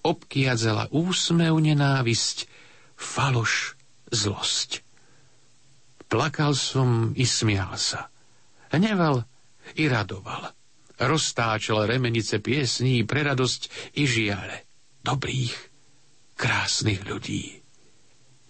obkiadzala 0.07 0.93
úsmev 0.95 1.59
nenávisť, 1.59 2.47
faloš 2.95 3.75
zlosť. 4.13 4.87
Plakal 6.07 6.55
som 6.55 7.17
i 7.17 7.25
smial 7.27 7.75
sa. 7.75 8.13
Hneval 8.71 9.27
i 9.75 9.85
radoval. 9.91 10.55
Roztáčal 11.01 11.89
remenice 11.89 12.39
piesní 12.39 13.03
pre 13.09 13.25
radosť 13.25 13.93
i 13.99 14.05
žiale. 14.05 14.69
Dobrých, 15.01 15.57
krásnych 16.37 17.09
ľudí. 17.09 17.65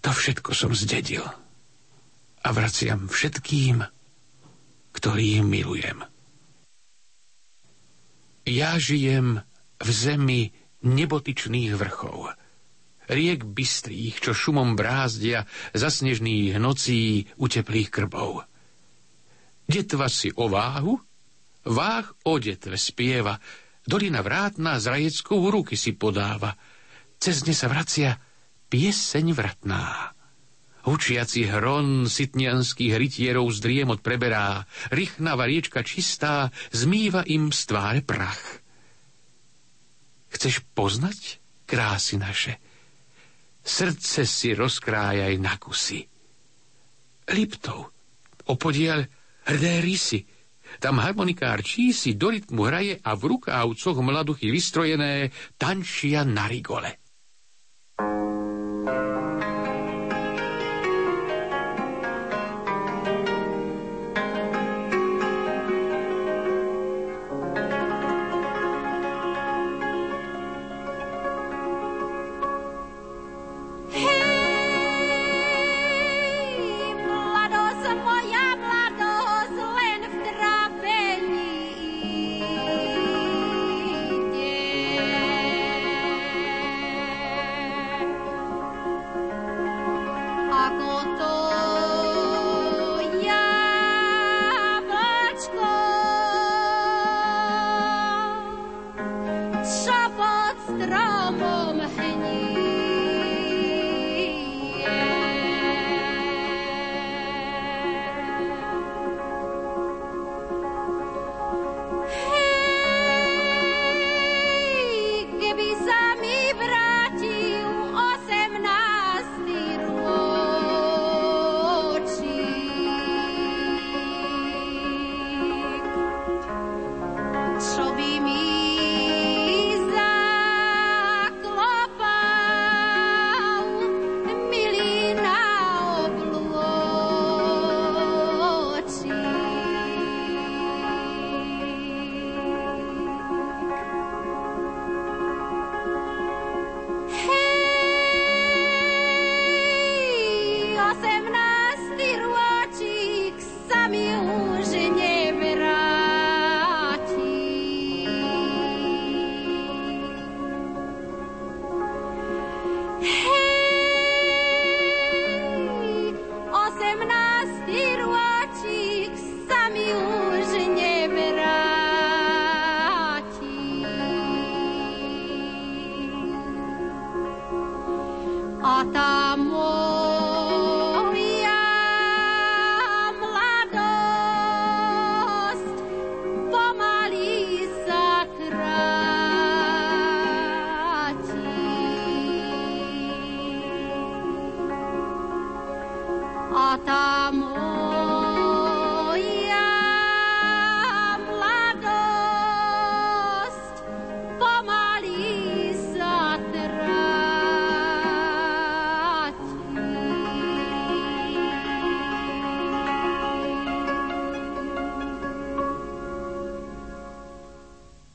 To 0.03 0.11
všetko 0.11 0.51
som 0.51 0.73
zdedil. 0.75 1.23
A 2.41 2.49
vraciam 2.51 3.07
všetkým, 3.07 3.85
ktorých 4.97 5.43
milujem. 5.47 6.03
Ja 8.49 8.81
žijem 8.81 9.45
v 9.79 9.89
zemi 9.93 10.43
nebotičných 10.81 11.77
vrchov, 11.77 12.35
riek 13.07 13.45
bystrých, 13.45 14.19
čo 14.19 14.33
šumom 14.33 14.75
brázdia 14.75 15.45
za 15.77 15.93
snežných 15.93 16.57
nocí 16.57 17.29
u 17.37 17.47
teplých 17.47 17.93
krbov. 17.93 18.50
Detva 19.71 20.11
si 20.11 20.35
o 20.35 20.51
váhu, 20.51 20.99
váh 21.71 22.07
o 22.27 22.43
detve 22.43 22.75
spieva, 22.75 23.39
dolina 23.87 24.19
vrátna 24.19 24.83
z 24.83 24.91
rajeckou 24.91 25.47
ruky 25.47 25.79
si 25.79 25.95
podáva, 25.95 26.59
cez 27.23 27.47
ne 27.47 27.55
sa 27.55 27.71
vracia 27.71 28.19
pieseň 28.67 29.31
vratná. 29.31 30.11
Hučiaci 30.91 31.47
hron 31.47 32.11
sitnianských 32.11 32.99
rytierov 32.99 33.47
z 33.55 33.59
driemot 33.63 34.03
preberá, 34.03 34.67
rychnava 34.91 35.47
riečka 35.47 35.87
čistá 35.87 36.51
zmýva 36.75 37.23
im 37.31 37.55
z 37.55 37.61
tváre 37.71 38.03
prach. 38.03 38.43
Chceš 40.35 40.67
poznať 40.75 41.39
krásy 41.71 42.19
naše? 42.19 42.59
Srdce 43.63 44.27
si 44.27 44.51
rozkrájaj 44.51 45.39
na 45.39 45.55
kusy. 45.63 46.11
Liptov, 47.31 47.93
opodiel 48.51 49.07
hrdé 49.49 49.81
rysy, 49.81 50.29
tam 50.79 51.03
harmonikár 51.03 51.65
čísi 51.65 52.15
do 52.15 52.31
rytmu 52.31 52.63
hraje 52.69 53.01
a 53.03 53.17
v 53.17 53.35
rukávcoch 53.35 53.99
mladuchy 53.99 54.53
vystrojené 54.53 55.33
tančia 55.59 56.23
na 56.23 56.47
rigole. 56.47 57.00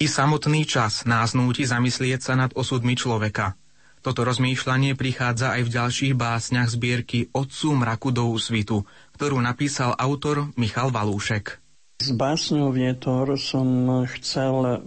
I 0.06 0.14
samotný 0.22 0.70
čas 0.70 1.02
nás 1.10 1.34
núti 1.34 1.66
zamyslieť 1.66 2.22
sa 2.22 2.38
nad 2.38 2.54
osudmi 2.54 2.94
človeka. 2.94 3.58
Toto 4.06 4.22
rozmýšľanie 4.22 4.94
prichádza 4.94 5.58
aj 5.58 5.62
v 5.66 5.74
ďalších 5.82 6.14
básniach 6.14 6.70
zbierky 6.70 7.34
Otcu 7.34 7.74
mraku 7.74 8.14
do 8.14 8.30
úsvitu, 8.30 8.86
ktorú 9.18 9.42
napísal 9.42 9.98
autor 9.98 10.54
Michal 10.62 10.94
Valúšek. 10.94 11.58
S 12.06 12.14
básňou 12.14 12.70
Vietor 12.70 13.34
som 13.42 13.66
chcel 14.14 14.86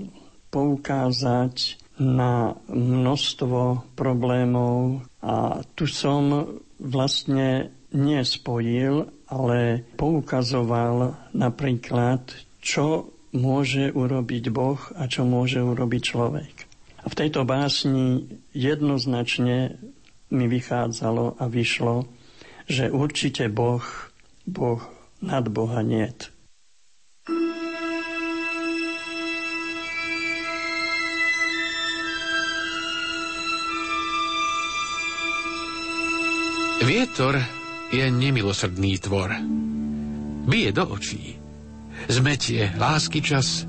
poukázať 0.54 1.82
na 1.98 2.54
množstvo 2.70 3.90
problémov 3.98 5.02
a 5.18 5.66
tu 5.74 5.90
som 5.90 6.46
vlastne 6.78 7.74
nespojil, 7.90 9.10
ale 9.26 9.82
poukazoval 9.98 11.18
napríklad, 11.34 12.22
čo 12.62 13.17
môže 13.32 13.92
urobiť 13.92 14.44
Boh 14.48 14.80
a 14.96 15.04
čo 15.08 15.28
môže 15.28 15.60
urobiť 15.60 16.02
človek. 16.02 16.54
A 17.04 17.06
v 17.06 17.14
tejto 17.14 17.46
básni 17.46 18.26
jednoznačne 18.52 19.78
mi 20.28 20.46
vychádzalo 20.50 21.40
a 21.40 21.44
vyšlo, 21.48 22.04
že 22.68 22.92
určite 22.92 23.48
Boh, 23.48 23.84
Boh 24.44 24.82
nad 25.24 25.44
Boha 25.48 25.80
niet. 25.80 26.32
Vietor 36.78 37.36
je 37.92 38.06
nemilosrdný 38.08 38.96
tvor. 39.02 39.36
Bije 40.48 40.72
do 40.72 40.88
očí 40.88 41.37
Zmetie 42.06 42.70
lásky 42.78 43.18
čas, 43.18 43.66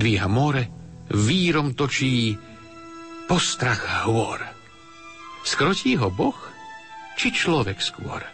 dvíha 0.00 0.24
more, 0.24 0.64
vírom 1.12 1.76
točí 1.76 2.32
postrach 3.28 4.08
hôr. 4.08 4.40
Skrotí 5.44 5.94
ho 6.00 6.08
Boh, 6.08 6.38
či 7.20 7.30
človek 7.30 7.78
skôr? 7.78 8.24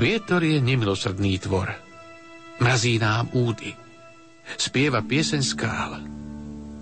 Vietor 0.00 0.40
je 0.40 0.56
nemilosrdný 0.58 1.36
tvor. 1.44 1.68
Mrazí 2.58 2.96
nám 2.96 3.28
údy. 3.36 3.76
Spieva 4.56 5.04
pieseň 5.04 5.42
skál. 5.44 6.00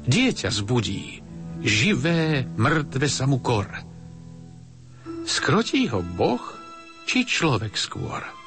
Dieťa 0.06 0.48
zbudí. 0.48 1.20
Živé, 1.60 2.48
mŕtve 2.56 3.04
sa 3.10 3.28
mu 3.28 3.42
kor. 3.44 3.68
Skrotí 5.28 5.84
ho 5.92 6.00
Boh, 6.00 6.40
či 7.04 7.28
človek 7.28 7.76
skôr? 7.76 8.39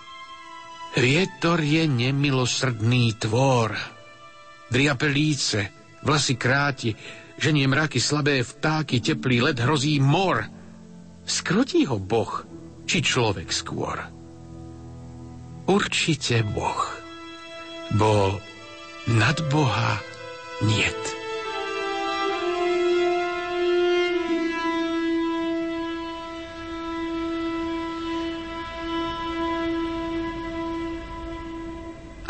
Vietor 0.93 1.57
je 1.57 1.89
nemilosrdný 1.89 3.17
tvor. 3.17 3.73
Driape 4.69 5.09
líce, 5.09 5.73
vlasy 6.05 6.37
kráti, 6.37 6.93
ženie 7.41 7.65
mraky 7.65 7.97
slabé 7.97 8.45
vtáky, 8.45 9.01
teplý 9.01 9.41
led 9.41 9.57
hrozí 9.57 9.97
mor. 9.97 10.45
Skrotí 11.25 11.89
ho 11.89 11.97
Boh, 11.97 12.45
či 12.85 13.01
človek 13.01 13.49
skôr? 13.49 13.97
Určite 15.65 16.45
Boh, 16.45 16.83
bo 17.97 18.37
nad 19.09 19.37
Boha 19.49 19.97
niet. 20.61 21.22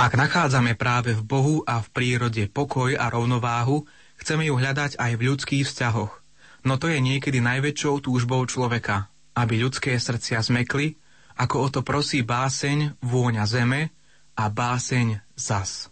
Ak 0.03 0.19
nachádzame 0.19 0.75
práve 0.75 1.15
v 1.15 1.23
Bohu 1.23 1.55
a 1.63 1.79
v 1.79 1.87
prírode 1.95 2.51
pokoj 2.51 2.91
a 2.91 3.07
rovnováhu, 3.07 3.87
chceme 4.19 4.43
ju 4.51 4.59
hľadať 4.59 4.99
aj 4.99 5.11
v 5.15 5.31
ľudských 5.31 5.63
vzťahoch. 5.63 6.11
No 6.67 6.75
to 6.75 6.91
je 6.91 6.99
niekedy 6.99 7.39
najväčšou 7.39 8.03
túžbou 8.03 8.43
človeka, 8.43 9.07
aby 9.31 9.63
ľudské 9.63 9.95
srdcia 9.95 10.43
zmekli, 10.43 10.99
ako 11.39 11.55
o 11.55 11.67
to 11.71 11.87
prosí 11.87 12.19
báseň 12.19 12.99
Vôňa 12.99 13.47
zeme 13.47 13.95
a 14.35 14.51
báseň 14.51 15.23
Zas. 15.39 15.87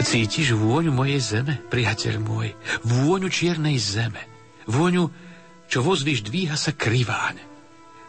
Cítiš 0.00 0.56
vôňu 0.56 0.88
mojej 0.88 1.20
zeme, 1.20 1.60
priateľ 1.68 2.16
môj, 2.22 2.56
vôňu 2.80 3.28
čiernej 3.28 3.76
zeme, 3.76 4.24
vôňu 4.64 5.12
čo 5.68 5.84
vozviš 5.84 6.26
dvíha 6.26 6.54
sa 6.54 6.72
kriváň. 6.72 7.40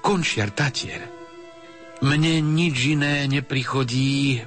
Končiar 0.06 0.54
tatier. 0.54 1.02
Mne 2.04 2.44
nič 2.44 2.94
iné 2.94 3.26
neprichodí, 3.26 4.44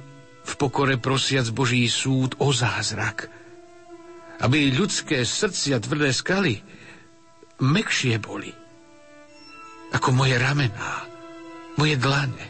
v 0.49 0.53
pokore 0.57 0.97
prosiac 0.97 1.45
Boží 1.53 1.85
súd 1.85 2.33
o 2.41 2.49
zázrak. 2.49 3.29
Aby 4.39 4.73
ľudské 4.73 5.21
srdcia 5.21 5.77
tvrdé 5.83 6.09
skaly 6.15 6.63
mekšie 7.59 8.17
boli. 8.17 8.49
Ako 9.93 10.15
moje 10.15 10.39
ramená, 10.39 11.05
moje 11.75 11.99
dlane. 11.99 12.45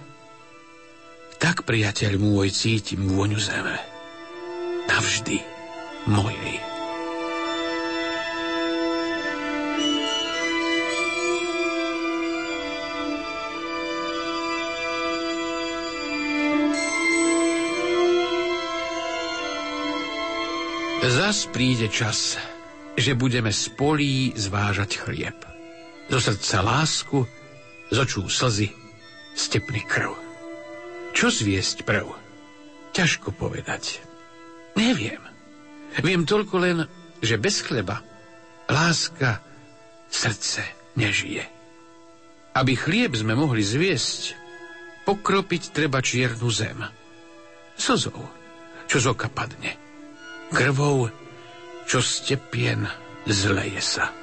Tak, 1.39 1.63
priateľ 1.63 2.19
môj, 2.19 2.51
cítim 2.51 3.07
vôňu 3.07 3.39
zeme. 3.39 3.79
Navždy 4.91 5.39
mojej. 6.11 6.68
Zas 21.29 21.45
príde 21.45 21.93
čas, 21.93 22.41
že 22.97 23.13
budeme 23.13 23.53
z 23.53 23.69
polí 23.77 24.33
zvážať 24.33 24.97
chlieb. 24.97 25.37
Zo 26.09 26.17
srdca 26.17 26.65
lásku, 26.65 27.21
z 27.93 27.97
očú 28.01 28.25
slzy, 28.25 28.73
stepný 29.37 29.85
krv. 29.85 30.17
Čo 31.13 31.29
zviesť 31.29 31.85
prv? 31.85 32.09
Ťažko 32.97 33.29
povedať. 33.37 34.01
Neviem. 34.73 35.21
Viem 36.01 36.25
toľko 36.25 36.55
len, 36.65 36.89
že 37.21 37.37
bez 37.37 37.61
chleba 37.61 38.01
láska 38.65 39.37
srdce 40.09 40.65
nežije. 40.97 41.45
Aby 42.57 42.73
chlieb 42.73 43.13
sme 43.13 43.37
mohli 43.37 43.61
zviesť, 43.61 44.33
pokropiť 45.05 45.77
treba 45.77 46.01
čiernu 46.01 46.49
zem. 46.49 46.89
Slzou, 47.77 48.17
čo 48.89 48.97
z 48.97 49.13
oka 49.13 49.29
padne 49.29 49.88
krvou, 50.53 51.09
čo 51.89 51.99
stepien 52.03 52.85
zleje 53.25 53.81
sa. 53.81 54.18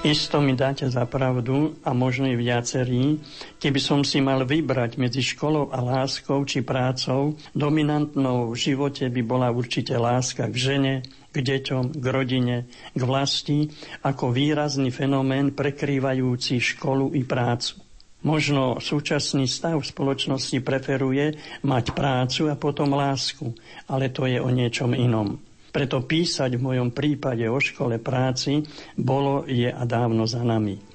Isto 0.00 0.40
mi 0.40 0.56
dáte 0.56 0.88
za 0.88 1.04
pravdu 1.04 1.76
a 1.84 1.92
možno 1.92 2.24
i 2.24 2.32
viacerí, 2.32 3.20
keby 3.60 3.76
som 3.76 4.00
si 4.00 4.24
mal 4.24 4.48
vybrať 4.48 4.96
medzi 4.96 5.20
školou 5.20 5.68
a 5.68 5.84
láskou 5.84 6.40
či 6.48 6.64
prácou, 6.64 7.36
dominantnou 7.52 8.48
v 8.48 8.56
živote 8.56 9.12
by 9.12 9.20
bola 9.20 9.52
určite 9.52 9.92
láska 10.00 10.48
k 10.48 10.56
žene, 10.56 10.94
k 11.28 11.36
deťom, 11.44 12.00
k 12.00 12.04
rodine, 12.08 12.64
k 12.96 13.02
vlasti, 13.04 13.68
ako 14.00 14.32
výrazný 14.32 14.88
fenomén 14.88 15.52
prekrývajúci 15.52 16.56
školu 16.64 17.12
i 17.12 17.20
prácu. 17.20 17.84
Možno 18.24 18.80
súčasný 18.80 19.44
stav 19.44 19.84
spoločnosti 19.84 20.64
preferuje 20.64 21.36
mať 21.60 21.92
prácu 21.92 22.48
a 22.48 22.56
potom 22.56 22.96
lásku, 22.96 23.52
ale 23.84 24.08
to 24.08 24.24
je 24.24 24.40
o 24.40 24.48
niečom 24.48 24.96
inom. 24.96 25.49
Preto 25.70 26.02
písať 26.02 26.58
v 26.58 26.64
mojom 26.66 26.90
prípade 26.90 27.46
o 27.46 27.62
škole 27.62 28.02
práci 28.02 28.58
bolo, 28.98 29.46
je 29.46 29.70
a 29.70 29.82
dávno 29.86 30.26
za 30.26 30.42
nami. 30.42 30.89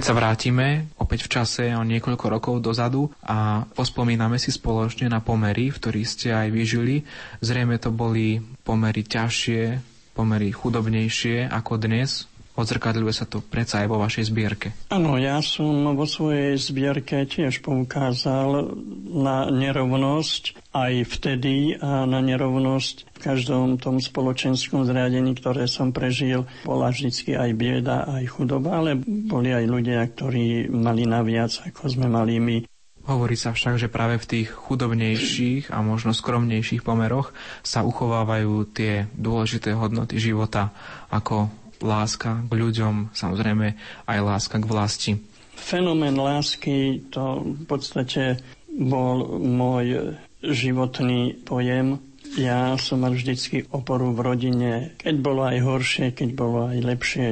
Keď 0.00 0.16
sa 0.16 0.16
vrátime 0.16 0.96
opäť 0.96 1.28
v 1.28 1.32
čase 1.36 1.64
o 1.76 1.84
niekoľko 1.84 2.26
rokov 2.32 2.64
dozadu 2.64 3.12
a 3.20 3.68
pospomíname 3.68 4.40
si 4.40 4.48
spoločne 4.48 5.12
na 5.12 5.20
pomery, 5.20 5.68
v 5.68 5.76
ktorých 5.76 6.08
ste 6.08 6.32
aj 6.32 6.48
vyžili, 6.48 7.04
zrejme 7.44 7.76
to 7.76 7.92
boli 7.92 8.40
pomery 8.64 9.04
ťažšie, 9.04 9.76
pomery 10.16 10.56
chudobnejšie 10.56 11.52
ako 11.52 11.84
dnes, 11.84 12.29
Odzrkadľuje 12.60 13.14
sa 13.16 13.24
to 13.24 13.40
predsa 13.40 13.80
aj 13.80 13.88
vo 13.88 13.96
vašej 13.96 14.28
zbierke. 14.28 14.76
Áno, 14.92 15.16
ja 15.16 15.40
som 15.40 15.96
vo 15.96 16.04
svojej 16.04 16.60
zbierke 16.60 17.24
tiež 17.24 17.64
poukázal 17.64 18.76
na 19.08 19.48
nerovnosť 19.48 20.60
aj 20.76 20.92
vtedy 21.08 21.80
a 21.80 22.04
na 22.04 22.20
nerovnosť 22.20 23.16
v 23.16 23.18
každom 23.18 23.80
tom 23.80 23.96
spoločenskom 23.96 24.84
zriadení, 24.84 25.32
ktoré 25.40 25.64
som 25.64 25.90
prežil. 25.90 26.44
Bola 26.68 26.92
vždy 26.92 27.32
aj 27.32 27.50
bieda, 27.56 28.04
aj 28.04 28.28
chudoba, 28.28 28.76
ale 28.84 29.00
boli 29.00 29.56
aj 29.56 29.64
ľudia, 29.64 30.04
ktorí 30.04 30.68
mali 30.68 31.08
naviac, 31.08 31.64
ako 31.64 31.88
sme 31.88 32.12
mali 32.12 32.36
my. 32.36 32.58
Hovorí 33.00 33.34
sa 33.34 33.56
však, 33.56 33.80
že 33.80 33.88
práve 33.88 34.20
v 34.20 34.28
tých 34.28 34.48
chudobnejších 34.52 35.72
a 35.72 35.80
možno 35.80 36.12
skromnejších 36.12 36.84
pomeroch 36.84 37.32
sa 37.64 37.80
uchovávajú 37.82 38.68
tie 38.70 39.08
dôležité 39.16 39.72
hodnoty 39.72 40.20
života, 40.20 40.70
ako 41.08 41.48
láska 41.80 42.44
k 42.46 42.52
ľuďom, 42.52 43.12
samozrejme 43.16 43.66
aj 44.06 44.18
láska 44.20 44.56
k 44.60 44.68
vlasti. 44.68 45.12
Fenomén 45.60 46.16
lásky 46.16 47.04
to 47.12 47.44
v 47.44 47.64
podstate 47.68 48.40
bol 48.70 49.40
môj 49.40 50.16
životný 50.40 51.36
pojem. 51.44 52.00
Ja 52.38 52.78
som 52.78 53.02
mal 53.02 53.12
vždycky 53.12 53.66
oporu 53.74 54.14
v 54.14 54.20
rodine, 54.22 54.72
keď 55.02 55.14
bolo 55.18 55.42
aj 55.44 55.58
horšie, 55.60 56.06
keď 56.14 56.28
bolo 56.32 56.70
aj 56.70 56.78
lepšie. 56.80 57.26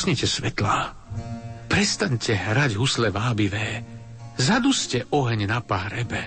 Zhasnite 0.00 0.24
svetlá. 0.24 0.96
Prestaňte 1.68 2.32
hrať 2.32 2.80
husle 2.80 3.12
vábivé. 3.12 3.84
Zaduste 4.40 5.04
oheň 5.12 5.44
na 5.44 5.60
párebe. 5.60 6.24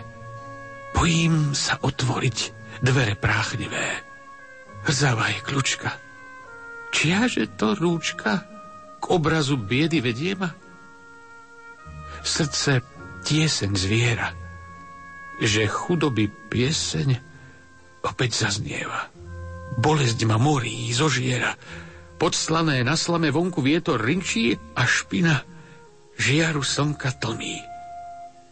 Bojím 0.94 1.58
sa 1.58 1.82
otvoriť 1.82 2.38
dvere 2.86 3.18
práchnivé. 3.18 3.98
Hrzáva 4.86 5.26
je 5.34 5.42
kľúčka. 5.42 5.90
Čiaže 6.94 7.58
to 7.58 7.74
rúčka 7.74 8.46
k 9.02 9.04
obrazu 9.10 9.58
biedy 9.58 10.06
vedie 10.06 10.38
ma? 10.38 10.54
Srdce 12.22 12.78
tieseň 13.26 13.72
zviera, 13.74 14.38
že 15.42 15.66
chudoby 15.66 16.30
pieseň 16.30 17.10
opäť 18.06 18.38
zaznieva. 18.38 19.10
Bolesť 19.82 20.30
ma 20.30 20.38
morí, 20.38 20.94
zožiera, 20.94 21.58
Podslané 22.24 22.88
na 22.88 22.96
slame 22.96 23.36
vonku 23.36 23.60
vietor 23.60 24.00
rinčí 24.00 24.56
a 24.80 24.88
špina 24.88 25.44
žiaru 26.16 26.64
slnka 26.64 27.20
tlmí. 27.20 27.60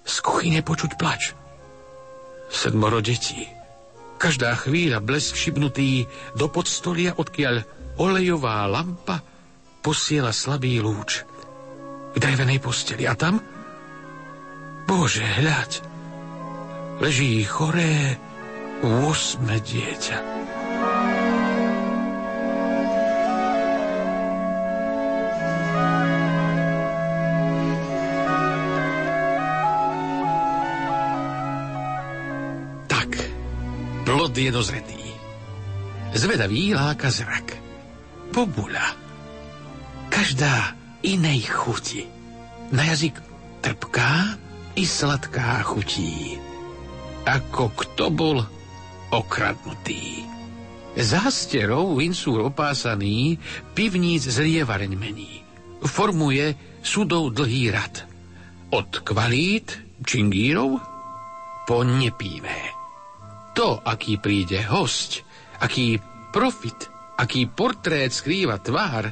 Z 0.03 0.19
kuchyne 0.19 0.59
počuť 0.59 0.99
plač. 0.99 1.31
Sedmoro 2.51 2.99
detí. 2.99 3.47
Každá 4.19 4.59
chvíľa 4.59 4.99
blesk 4.99 5.39
šibnutý 5.39 6.03
do 6.35 6.51
podstolia, 6.51 7.15
odkiaľ 7.15 7.63
olejová 7.95 8.67
lampa 8.67 9.23
posiela 9.79 10.35
slabý 10.35 10.83
lúč 10.83 11.23
k 12.11 12.15
drevenej 12.19 12.59
posteli. 12.59 13.07
A 13.07 13.15
tam, 13.15 13.39
Bože, 14.83 15.23
hľaď, 15.23 15.71
leží 16.99 17.39
choré 17.47 18.19
8 18.83 19.47
dieťa. 19.47 20.40
Je 34.19 34.51
dozretý. 34.51 34.99
Zvedavý 36.11 36.75
láka 36.75 37.07
zrak. 37.07 37.55
Bobula. 38.35 38.95
Každá 40.11 40.75
inej 40.99 41.47
chuti. 41.47 42.03
Na 42.75 42.83
jazyk 42.91 43.15
trpká 43.63 44.35
i 44.75 44.83
sladká 44.83 45.63
chutí. 45.63 46.35
Ako 47.23 47.71
kto 47.71 48.11
bol 48.11 48.43
okradnutý. 49.15 50.27
Zásterov 50.99 51.95
vincúr 51.95 52.51
opásaný 52.51 53.39
pivníc 53.71 54.27
zlievareň 54.27 54.91
mení. 54.99 55.39
Formuje 55.87 56.51
sudov 56.83 57.31
dlhý 57.31 57.71
rad. 57.71 58.03
Od 58.75 58.91
kvalít 59.07 59.79
čingírov 60.03 60.83
po 61.63 61.87
nepívé 61.87 62.80
to, 63.51 63.79
aký 63.83 64.17
príde 64.17 64.63
host, 64.67 65.23
aký 65.59 65.99
profit, 66.31 66.87
aký 67.19 67.45
portrét 67.51 68.09
skrýva 68.09 68.57
tvár, 68.63 69.11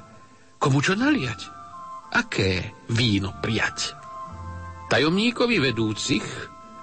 komu 0.57 0.79
čo 0.79 0.95
naliať, 0.95 1.41
aké 2.15 2.73
víno 2.89 3.35
prijať. 3.37 3.95
Tajomníkovi 4.89 5.61
vedúcich, 5.61 6.25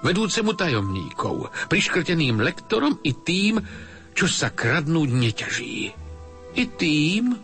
vedúcemu 0.06 0.52
tajomníkov, 0.54 1.50
priškrteným 1.66 2.38
lektorom 2.38 3.02
i 3.02 3.12
tým, 3.16 3.58
čo 4.14 4.30
sa 4.30 4.54
kradnúť 4.54 5.10
neťaží. 5.10 5.76
I 6.56 6.64
tým, 6.78 7.34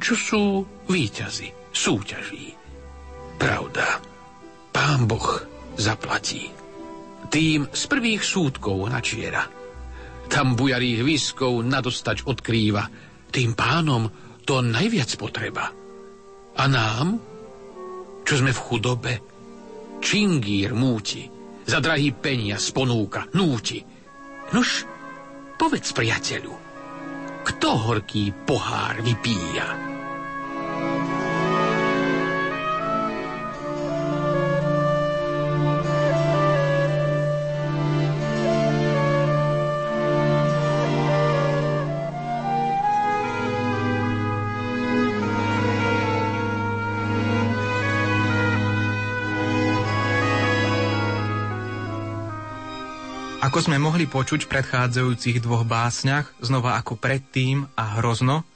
čo 0.00 0.14
sú 0.16 0.44
výťazi, 0.88 1.70
súťaží. 1.70 2.56
Pravda, 3.38 4.02
pán 4.74 5.06
Boh 5.06 5.38
zaplatí 5.78 6.57
tým 7.28 7.68
z 7.68 7.82
prvých 7.88 8.24
súdkov 8.24 8.88
načiera. 8.88 9.44
Tam 10.28 10.52
bujarých 10.52 11.00
viskov 11.04 11.64
nadostač 11.64 12.24
odkrýva, 12.24 12.84
tým 13.32 13.56
pánom 13.56 14.08
to 14.44 14.60
najviac 14.64 15.08
potreba. 15.16 15.68
A 16.58 16.64
nám, 16.68 17.20
čo 18.24 18.34
sme 18.40 18.52
v 18.52 18.64
chudobe, 18.64 19.14
čingír 20.00 20.72
múti, 20.76 21.28
za 21.68 21.84
drahý 21.84 22.16
peniaz 22.16 22.72
ponúka, 22.72 23.28
núti. 23.36 23.84
Nož, 24.56 24.88
povedz 25.60 25.92
priateľu, 25.92 26.54
kto 27.44 27.68
horký 27.88 28.32
pohár 28.48 29.04
vypíja? 29.04 29.97
Ako 53.58 53.74
sme 53.74 53.82
mohli 53.82 54.06
počuť 54.06 54.46
v 54.46 54.52
predchádzajúcich 54.54 55.42
dvoch 55.42 55.66
básniach, 55.66 56.30
znova 56.38 56.78
ako 56.78 56.94
predtým 56.94 57.66
a 57.74 57.98
hrozno, 57.98 58.46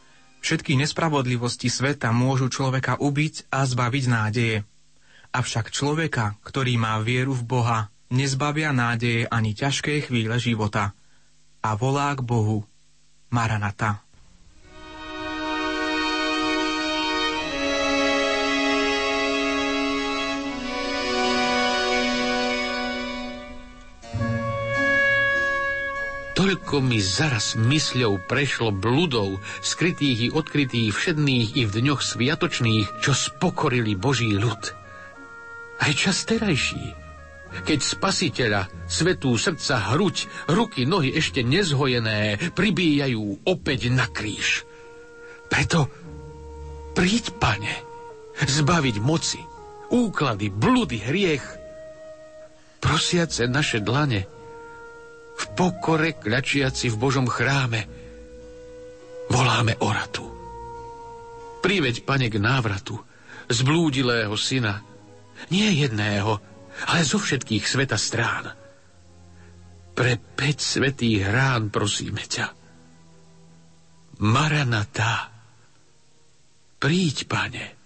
všetky 0.47 0.79
nespravodlivosti 0.79 1.67
sveta 1.67 2.15
môžu 2.15 2.47
človeka 2.47 3.03
ubiť 3.03 3.51
a 3.51 3.67
zbaviť 3.67 4.05
nádeje. 4.07 4.63
Avšak 5.35 5.75
človeka, 5.75 6.39
ktorý 6.47 6.79
má 6.79 7.03
vieru 7.03 7.35
v 7.35 7.43
Boha, 7.43 7.91
nezbavia 8.15 8.71
nádeje 8.71 9.27
ani 9.27 9.59
ťažké 9.59 10.07
chvíle 10.07 10.39
života. 10.39 10.95
A 11.67 11.75
volá 11.75 12.15
k 12.15 12.23
Bohu 12.23 12.63
Maranata. 13.35 14.07
Toľko 26.43 26.83
mi 26.83 26.99
zaraz 26.99 27.55
mysľou 27.55 28.27
prešlo 28.27 28.75
bludov, 28.75 29.39
skrytých 29.63 30.19
i 30.27 30.29
odkrytých, 30.35 30.91
všedných 30.91 31.55
i 31.55 31.63
v 31.63 31.71
dňoch 31.71 32.03
sviatočných, 32.03 32.99
čo 32.99 33.15
spokorili 33.15 33.95
Boží 33.95 34.35
ľud. 34.35 34.59
Aj 35.79 35.93
čas 35.95 36.27
terajší, 36.27 36.99
keď 37.63 37.79
spasiteľa, 37.87 38.67
svetú 38.91 39.39
srdca, 39.39 39.95
hruď, 39.95 40.27
ruky, 40.51 40.83
nohy 40.83 41.15
ešte 41.15 41.47
nezhojené, 41.47 42.51
pribíjajú 42.59 43.47
opäť 43.47 43.95
na 43.95 44.11
kríž. 44.11 44.67
Preto 45.47 45.87
príď, 46.99 47.39
pane, 47.39 47.87
zbaviť 48.43 48.99
moci, 48.99 49.39
úklady, 49.95 50.51
bludy, 50.51 51.07
hriech, 51.07 51.47
prosiace 52.83 53.47
naše 53.47 53.79
dlane, 53.79 54.27
v 55.33 55.45
pokore 55.57 56.17
kľačiaci 56.17 56.93
v 56.93 56.97
Božom 56.97 57.27
chráme, 57.27 57.81
voláme 59.33 59.77
oratu. 59.81 60.29
Priveď, 61.63 62.03
pane, 62.03 62.27
k 62.29 62.37
návratu 62.43 62.99
zblúdilého 63.49 64.35
syna, 64.35 64.83
nie 65.51 65.69
jedného, 65.83 66.39
ale 66.89 67.03
zo 67.05 67.19
všetkých 67.21 67.65
sveta 67.67 67.99
strán. 67.99 68.55
Pre 69.93 70.13
päť 70.17 70.59
svetých 70.59 71.29
rán 71.29 71.69
prosíme 71.69 72.25
ťa. 72.25 72.47
Maranatá, 74.23 75.29
príď, 76.79 77.29
pane. 77.29 77.82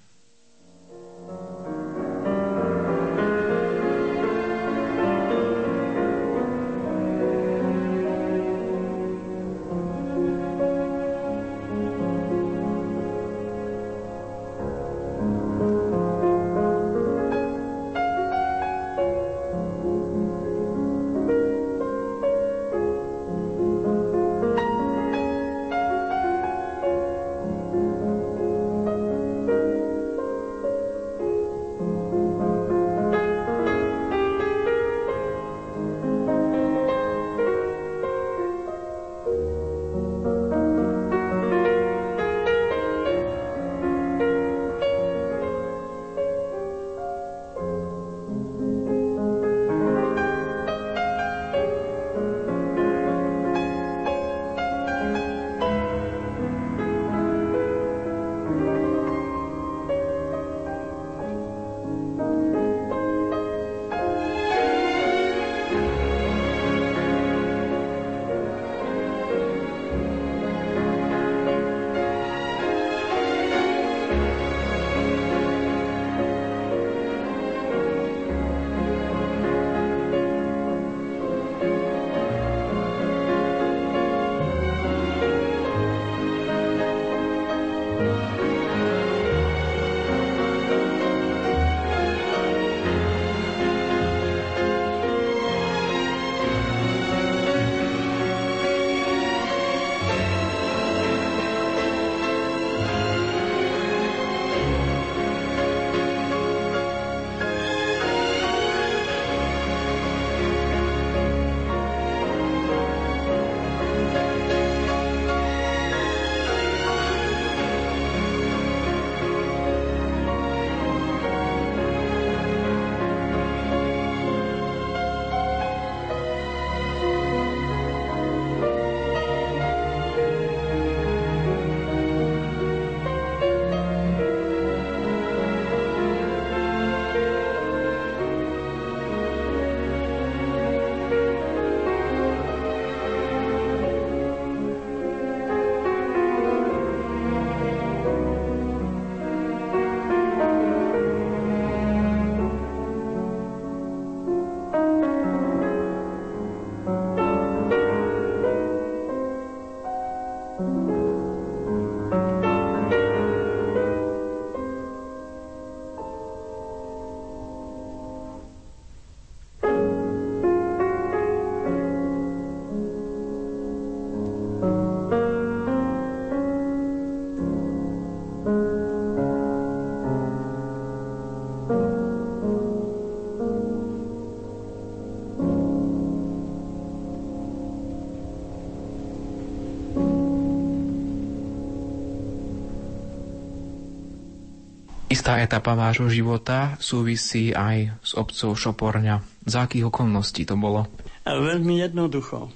Istá 195.27 195.43
etapa 195.43 195.74
vášho 195.74 196.07
života 196.07 196.79
súvisí 196.79 197.51
aj 197.51 197.99
s 197.99 198.14
obcov 198.14 198.55
Šoporňa. 198.55 199.27
Za 199.43 199.66
akých 199.66 199.91
okolností 199.91 200.47
to 200.47 200.55
bolo? 200.55 200.87
A 201.27 201.35
veľmi 201.35 201.83
jednoducho. 201.83 202.55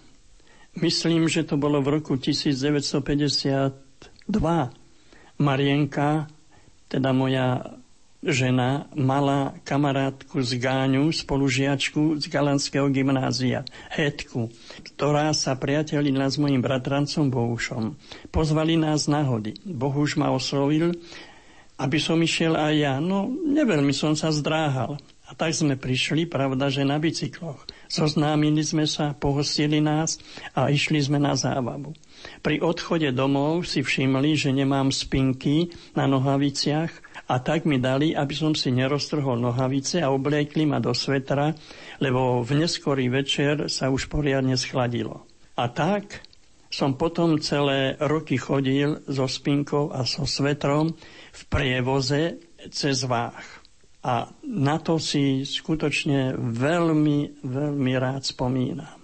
Myslím, 0.78 1.26
že 1.26 1.42
to 1.42 1.58
bolo 1.58 1.82
v 1.82 1.98
roku 1.98 2.14
1952. 2.14 3.74
Marienka, 5.42 6.30
teda 6.86 7.10
moja 7.10 7.74
žena, 8.22 8.86
mala 8.94 9.58
kamarátku 9.66 10.38
z 10.38 10.62
Gáňu, 10.62 11.10
spolužiačku 11.10 12.22
z 12.22 12.24
Galanského 12.30 12.86
gymnázia, 12.86 13.66
Hetku, 13.90 14.46
ktorá 14.94 15.34
sa 15.34 15.58
priatelila 15.58 16.30
s 16.30 16.38
mojim 16.38 16.62
bratrancom 16.62 17.34
Bohušom. 17.34 17.98
Pozvali 18.30 18.78
nás 18.78 19.10
na 19.10 19.26
hody. 19.26 19.58
Bohuš 19.66 20.14
ma 20.14 20.30
oslovil 20.30 20.94
aby 21.80 21.96
som 21.96 22.20
išiel 22.20 22.60
aj 22.60 22.74
ja. 22.76 22.94
No, 23.00 23.32
neveľmi 23.32 23.96
som 23.96 24.12
sa 24.12 24.28
zdráhal. 24.28 25.00
A 25.30 25.38
tak 25.38 25.54
sme 25.54 25.78
prišli, 25.78 26.26
pravda, 26.26 26.66
že 26.68 26.82
na 26.82 26.98
bicykloch. 26.98 27.62
Zoznámili 27.86 28.66
sme 28.66 28.82
sa, 28.82 29.14
pohostili 29.14 29.78
nás 29.78 30.18
a 30.58 30.74
išli 30.74 30.98
sme 30.98 31.22
na 31.22 31.38
zábavu. 31.38 31.94
Pri 32.42 32.58
odchode 32.58 33.08
domov 33.14 33.62
si 33.62 33.80
všimli, 33.80 34.34
že 34.34 34.50
nemám 34.50 34.90
spinky 34.90 35.70
na 35.94 36.10
nohaviciach 36.10 36.90
a 37.30 37.38
tak 37.38 37.62
mi 37.62 37.78
dali, 37.78 38.10
aby 38.10 38.34
som 38.34 38.58
si 38.58 38.74
neroztrhol 38.74 39.38
nohavice 39.38 40.02
a 40.02 40.10
obliekli 40.10 40.66
ma 40.66 40.82
do 40.82 40.90
svetra, 40.90 41.54
lebo 42.02 42.42
v 42.42 42.66
neskorý 42.66 43.06
večer 43.06 43.70
sa 43.70 43.86
už 43.86 44.10
poriadne 44.10 44.58
schladilo. 44.58 45.30
A 45.54 45.70
tak 45.70 46.26
som 46.70 46.94
potom 46.94 47.42
celé 47.42 47.98
roky 47.98 48.38
chodil 48.38 49.02
so 49.10 49.26
spinkou 49.26 49.90
a 49.90 50.06
so 50.06 50.22
svetrom, 50.22 50.94
v 51.30 51.42
prievoze 51.50 52.38
cez 52.70 53.02
Váh. 53.04 53.42
A 54.00 54.30
na 54.46 54.80
to 54.80 54.96
si 54.96 55.44
skutočne 55.44 56.38
veľmi, 56.38 57.44
veľmi 57.44 57.92
rád 57.98 58.24
spomínam. 58.24 58.99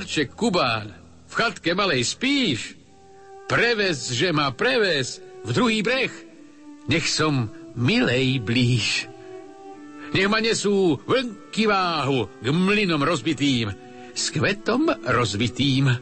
Starček 0.00 0.32
Kubán, 0.32 0.96
v 1.28 1.32
chatke 1.36 1.76
malej 1.76 2.08
spíš? 2.08 2.72
Prevez, 3.44 4.16
že 4.16 4.32
ma 4.32 4.48
prevez, 4.48 5.20
v 5.44 5.52
druhý 5.52 5.84
breh, 5.84 6.08
nech 6.88 7.04
som 7.04 7.52
milej 7.76 8.40
blíž. 8.40 9.12
Nech 10.16 10.24
ma 10.32 10.40
nesú 10.40 10.96
vlnky 11.04 11.68
váhu 11.68 12.32
k 12.40 12.48
mlynom 12.48 13.04
rozbitým, 13.04 13.76
s 14.16 14.32
kvetom 14.32 14.88
rozbitým. 15.04 15.92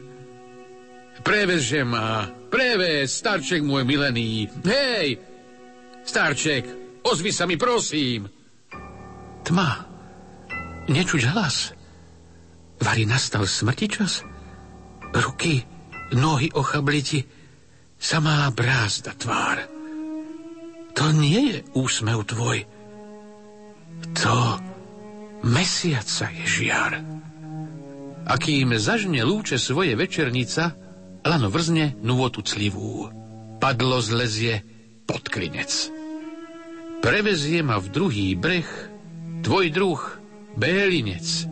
Prevez, 1.19 1.67
že 1.67 1.83
ma, 1.83 2.23
prevez, 2.47 3.11
starček 3.11 3.67
môj 3.67 3.83
milený. 3.83 4.47
Hej, 4.63 5.19
starček, 6.07 6.63
ozvi 7.03 7.35
sa 7.35 7.43
mi, 7.43 7.59
prosím. 7.59 8.31
Tma, 9.43 9.69
nečuť 10.87 11.35
hlas. 11.35 11.75
Vary 12.79 13.03
nastal 13.03 13.43
smrti 13.43 13.87
čas? 13.91 14.23
Ruky, 15.11 15.63
nohy 16.15 16.49
ochabliti, 16.55 17.23
samá 17.99 18.47
brázda 18.55 19.11
tvár. 19.13 19.67
To 20.95 21.11
nie 21.11 21.55
je 21.55 21.57
úsmev 21.75 22.23
tvoj. 22.27 22.63
To 24.23 24.35
mesiaca 25.43 26.27
je 26.31 26.45
žiar. 26.47 26.93
A 28.29 28.33
kým 28.37 28.77
zažne 28.77 29.23
lúče 29.25 29.57
svoje 29.57 29.97
večernica, 29.97 30.75
lano 31.25 31.49
vrzne 31.51 31.99
nôtu 31.99 32.45
clivú. 32.45 33.09
Padlo 33.59 33.99
zlezie 33.99 34.63
pod 35.03 35.27
klinec. 35.27 35.91
Prevezie 36.99 37.63
ma 37.63 37.79
v 37.79 37.87
druhý 37.91 38.27
breh 38.35 38.67
tvoj 39.43 39.71
druh, 39.71 40.01
bélinec, 40.59 41.47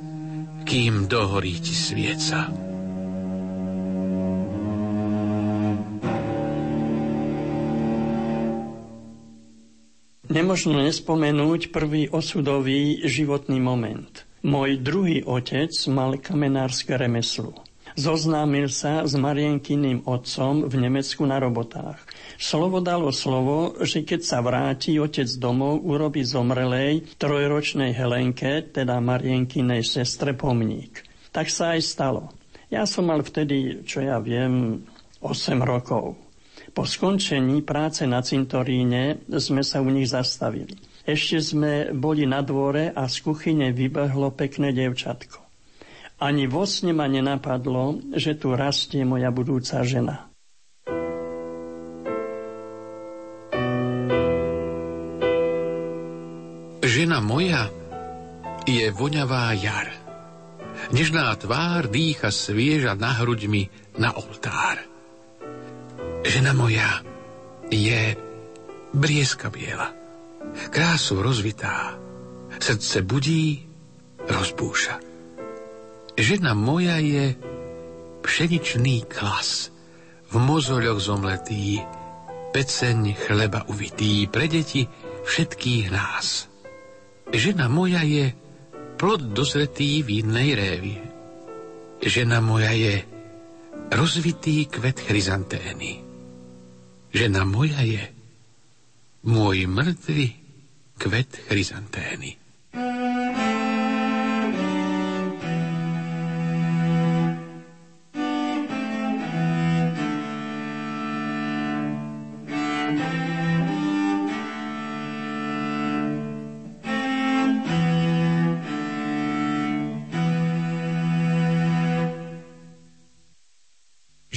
kým 0.68 1.08
dohorí 1.08 1.64
ti 1.64 1.72
svieca. 1.72 2.52
Nemožno 10.28 10.84
nespomenúť 10.84 11.72
prvý 11.72 12.12
osudový 12.12 13.00
životný 13.08 13.64
moment. 13.64 14.28
Môj 14.44 14.84
druhý 14.84 15.24
otec 15.24 15.72
mal 15.88 16.20
kamenárske 16.20 17.00
remeslo. 17.00 17.67
Zoznámil 17.98 18.70
sa 18.70 19.10
s 19.10 19.18
Marienkyným 19.18 20.06
otcom 20.06 20.70
v 20.70 20.76
Nemecku 20.78 21.26
na 21.26 21.42
robotách. 21.42 21.98
Slovo 22.38 22.78
dalo 22.78 23.10
slovo, 23.10 23.74
že 23.82 24.06
keď 24.06 24.22
sa 24.22 24.38
vráti 24.46 25.02
otec 25.02 25.26
domov, 25.42 25.82
urobí 25.82 26.22
zomrelej 26.22 27.18
trojročnej 27.18 27.98
Helenke, 27.98 28.70
teda 28.70 29.02
Marienkinej 29.02 29.82
sestre, 29.82 30.38
pomník. 30.38 31.02
Tak 31.34 31.50
sa 31.50 31.74
aj 31.74 31.82
stalo. 31.82 32.30
Ja 32.70 32.86
som 32.86 33.10
mal 33.10 33.26
vtedy, 33.26 33.82
čo 33.82 34.06
ja 34.06 34.22
viem, 34.22 34.86
8 35.26 35.58
rokov. 35.66 36.22
Po 36.78 36.86
skončení 36.86 37.66
práce 37.66 38.06
na 38.06 38.22
cintoríne 38.22 39.26
sme 39.42 39.66
sa 39.66 39.82
u 39.82 39.90
nich 39.90 40.14
zastavili. 40.14 40.78
Ešte 41.02 41.42
sme 41.42 41.90
boli 41.98 42.30
na 42.30 42.46
dvore 42.46 42.94
a 42.94 43.10
z 43.10 43.26
kuchyne 43.26 43.74
vybehlo 43.74 44.38
pekné 44.38 44.70
devčatko. 44.70 45.47
Ani 46.18 46.50
vo 46.50 46.66
sne 46.66 46.98
ma 46.98 47.06
nenapadlo, 47.06 48.02
že 48.18 48.34
tu 48.42 48.58
rastie 48.58 49.06
moja 49.06 49.30
budúca 49.30 49.86
žena. 49.86 50.34
Žena 56.82 57.22
moja 57.22 57.70
je 58.66 58.90
voňavá 58.90 59.54
jar. 59.62 59.94
Nežná 60.90 61.30
tvár 61.38 61.86
dýcha 61.86 62.34
svieža 62.34 62.98
na 62.98 63.14
hruďmi 63.14 63.94
na 64.02 64.10
oltár. 64.18 64.82
Žena 66.26 66.58
moja 66.58 67.06
je 67.70 68.18
brieska 68.90 69.54
biela, 69.54 69.94
krásu 70.74 71.22
rozvitá, 71.22 71.94
srdce 72.58 73.06
budí, 73.06 73.70
rozbúša. 74.26 75.17
Žena 76.18 76.58
moja 76.58 76.98
je 76.98 77.38
pšeničný 78.26 79.06
klas, 79.06 79.70
v 80.34 80.36
mozoľoch 80.42 80.98
zomletý, 80.98 81.78
peceň 82.52 83.14
chleba 83.14 83.70
uvitý 83.70 84.26
pre 84.26 84.50
deti 84.50 84.90
všetkých 85.30 85.94
nás. 85.94 86.50
Žena 87.30 87.70
moja 87.70 88.02
je 88.02 88.34
plod 88.98 89.30
dozretý 89.30 90.02
v 90.02 90.26
jednej 90.26 90.58
révi. 90.58 90.98
Žena 92.02 92.42
moja 92.42 92.74
je 92.74 93.06
rozvitý 93.94 94.66
kvet 94.74 94.98
chryzantény. 94.98 96.02
Žena 97.14 97.46
moja 97.46 97.86
je 97.86 98.04
môj 99.30 99.70
mŕtvy 99.70 100.34
kvet 100.98 101.46
chryzantény. 101.46 102.47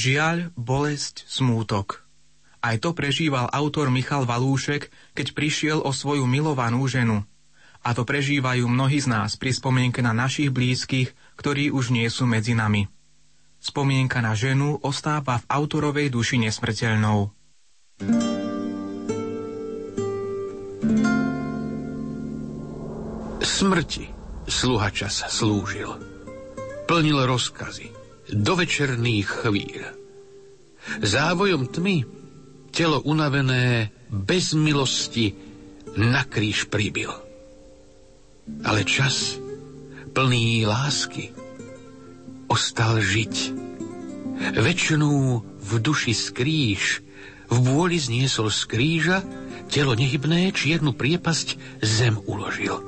Žiaľ, 0.01 0.57
bolesť, 0.57 1.29
smútok. 1.29 2.01
Aj 2.65 2.81
to 2.81 2.97
prežíval 2.97 3.53
autor 3.53 3.93
Michal 3.93 4.25
Valúšek, 4.25 4.89
keď 5.13 5.37
prišiel 5.37 5.85
o 5.85 5.93
svoju 5.93 6.25
milovanú 6.25 6.89
ženu. 6.89 7.21
A 7.85 7.93
to 7.93 8.09
prežívajú 8.09 8.65
mnohí 8.65 8.97
z 8.97 9.13
nás 9.13 9.37
pri 9.37 9.53
spomienke 9.53 10.01
na 10.01 10.17
našich 10.17 10.49
blízkych, 10.49 11.13
ktorí 11.37 11.69
už 11.69 11.93
nie 11.93 12.09
sú 12.09 12.25
medzi 12.25 12.57
nami. 12.57 12.89
Spomienka 13.61 14.25
na 14.25 14.33
ženu 14.33 14.81
ostáva 14.81 15.45
v 15.45 15.49
autorovej 15.53 16.09
duši 16.09 16.49
nesmrteľnou. 16.49 17.37
Smrti 23.45 24.09
sluha 24.49 24.89
čas 24.97 25.29
slúžil. 25.29 25.93
Plnil 26.89 27.21
rozkazy 27.29 28.00
do 28.33 28.55
večerných 28.59 29.29
chvíľ. 29.47 29.83
Závojom 31.03 31.69
tmy 31.71 32.07
telo 32.71 33.03
unavené 33.03 33.91
bez 34.11 34.55
milosti 34.55 35.35
na 35.99 36.23
kríž 36.27 36.71
pribil. 36.71 37.11
Ale 38.67 38.83
čas 38.87 39.39
plný 40.11 40.67
lásky 40.67 41.31
ostal 42.51 42.99
žiť. 42.99 43.35
Večnú 44.59 45.45
v 45.61 45.73
duši 45.79 46.17
skríž, 46.17 47.05
v 47.47 47.57
bôli 47.63 48.01
zniesol 48.01 48.51
z 48.51 48.61
kríža, 48.67 49.19
telo 49.71 49.95
nehybné 49.95 50.51
čiernu 50.51 50.91
priepasť 50.97 51.79
zem 51.79 52.19
uložil. 52.27 52.83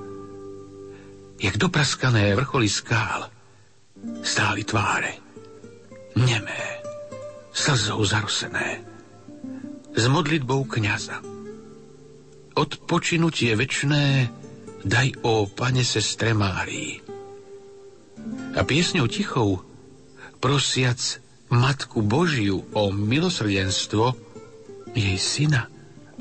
Jak 1.39 1.59
dopraskané 1.59 2.35
vrcholy 2.35 2.67
skál 2.67 3.31
stáli 4.23 4.67
tváre 4.67 5.22
nemé, 6.17 6.63
slzou 7.53 8.05
zarosené, 8.05 8.85
s 9.93 10.05
modlitbou 10.09 10.65
kniaza. 10.69 11.21
Odpočinutie 12.53 13.57
večné 13.57 14.29
daj, 14.85 15.25
o 15.25 15.49
pane 15.49 15.85
sestre 15.85 16.37
Márii. 16.37 17.01
A 18.57 18.61
piesňou 18.63 19.09
tichou, 19.09 19.65
prosiac 20.43 21.23
Matku 21.53 22.01
Božiu 22.01 22.65
o 22.73 22.93
milosrdenstvo, 22.93 24.17
jej 24.93 25.17
syna 25.17 25.69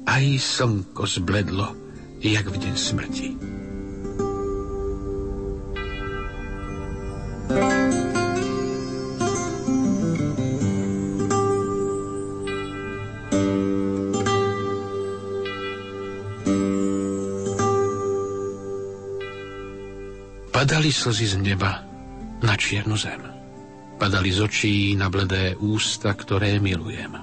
aj 0.07 0.39
slnko 0.39 1.03
zbledlo, 1.07 1.67
jak 2.23 2.47
v 2.47 2.55
deň 2.57 2.75
smrti. 2.75 3.29
Padali 20.61 20.93
slzy 20.93 21.25
z 21.25 21.35
neba 21.41 21.81
na 22.45 22.53
čiernu 22.53 22.93
zem. 22.93 23.17
Padali 23.97 24.29
z 24.29 24.45
očí 24.45 24.93
na 24.93 25.09
bledé 25.09 25.57
ústa, 25.57 26.13
ktoré 26.13 26.61
milujem. 26.61 27.17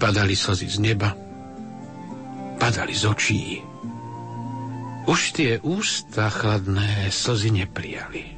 Padali 0.00 0.32
slzy 0.32 0.64
z 0.64 0.80
neba, 0.80 1.12
padali 2.56 2.96
z 2.96 3.04
očí 3.04 3.60
Už 5.04 5.36
tie 5.36 5.60
ústa 5.60 6.32
chladné 6.32 7.12
slzy 7.12 7.52
neprijali. 7.52 8.32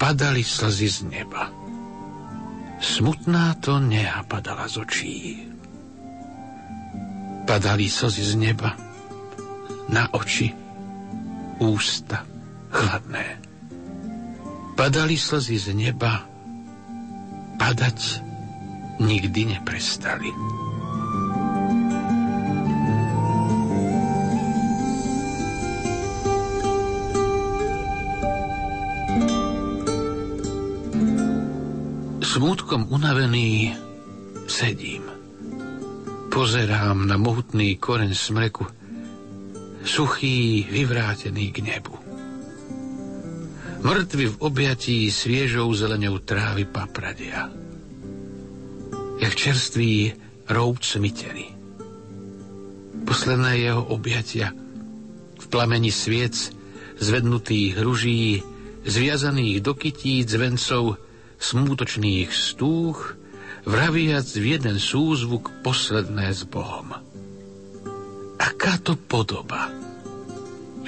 Padali 0.00 0.40
slzy 0.40 0.88
z 0.88 0.98
neba. 1.12 1.52
Smutná 2.80 3.52
to 3.60 3.84
neha 3.84 4.24
padala 4.24 4.64
z 4.64 4.80
očí. 4.80 5.44
Padali 7.44 7.84
slzy 7.84 8.32
z 8.32 8.32
neba 8.32 8.72
na 9.92 10.08
oči, 10.08 10.63
ústa 11.64 12.28
chladné. 12.68 13.40
Padali 14.74 15.16
slzy 15.16 15.56
z 15.56 15.66
neba, 15.72 16.26
padať 17.56 18.20
nikdy 19.00 19.56
neprestali. 19.56 20.28
Smútkom 32.34 32.90
unavený 32.90 33.78
sedím. 34.50 35.06
Pozerám 36.34 37.06
na 37.06 37.14
mohutný 37.14 37.78
koreň 37.78 38.10
smreku, 38.10 38.66
suchý, 39.84 40.64
vyvrátený 40.72 41.52
k 41.52 41.58
nebu. 41.60 41.94
Mŕtvy 43.84 44.24
v 44.32 44.36
objatí 44.40 45.12
sviežou 45.12 45.68
zelenou 45.76 46.16
trávy 46.24 46.64
papradia. 46.64 47.52
Jak 49.20 49.32
čerstvý 49.36 50.16
roub 50.48 50.80
cmiteri. 50.80 51.52
Posledné 53.04 53.60
jeho 53.60 53.84
objatia 53.92 54.56
v 55.36 55.46
plameni 55.52 55.92
sviec 55.92 56.48
zvednutých 56.96 57.76
ruží, 57.76 58.40
zviazaných 58.88 59.60
do 59.60 59.76
kytíc 59.76 60.32
vencov, 60.32 60.96
smútočných 61.36 62.32
stúch, 62.32 63.20
vraviac 63.68 64.24
v 64.32 64.56
jeden 64.56 64.80
súzvuk 64.80 65.52
posledné 65.60 66.32
s 66.32 66.48
Bohom. 66.48 67.03
Aká 68.64 68.80
to 68.80 68.96
podoba 68.96 69.68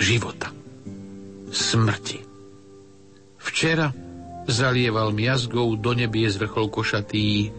života, 0.01 0.49
smrti. 1.53 2.25
Včera 3.37 3.93
zalieval 4.49 5.13
miazgou 5.13 5.77
do 5.77 5.93
nebie 5.93 6.25
z 6.25 6.41
vrchol 6.41 6.73
košatý, 6.73 7.53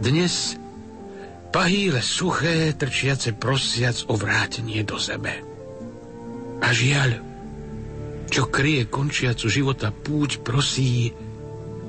dnes 0.00 0.56
pahýle 1.52 2.00
suché, 2.00 2.72
trčiace 2.72 3.36
prosiac 3.36 4.08
o 4.08 4.16
vrátenie 4.16 4.80
do 4.80 4.96
zeme. 4.96 5.44
A 6.64 6.72
žiaľ, 6.72 7.20
čo 8.32 8.48
kryje 8.48 8.88
končiacu 8.88 9.52
života 9.52 9.92
púť, 9.92 10.40
prosí, 10.40 11.12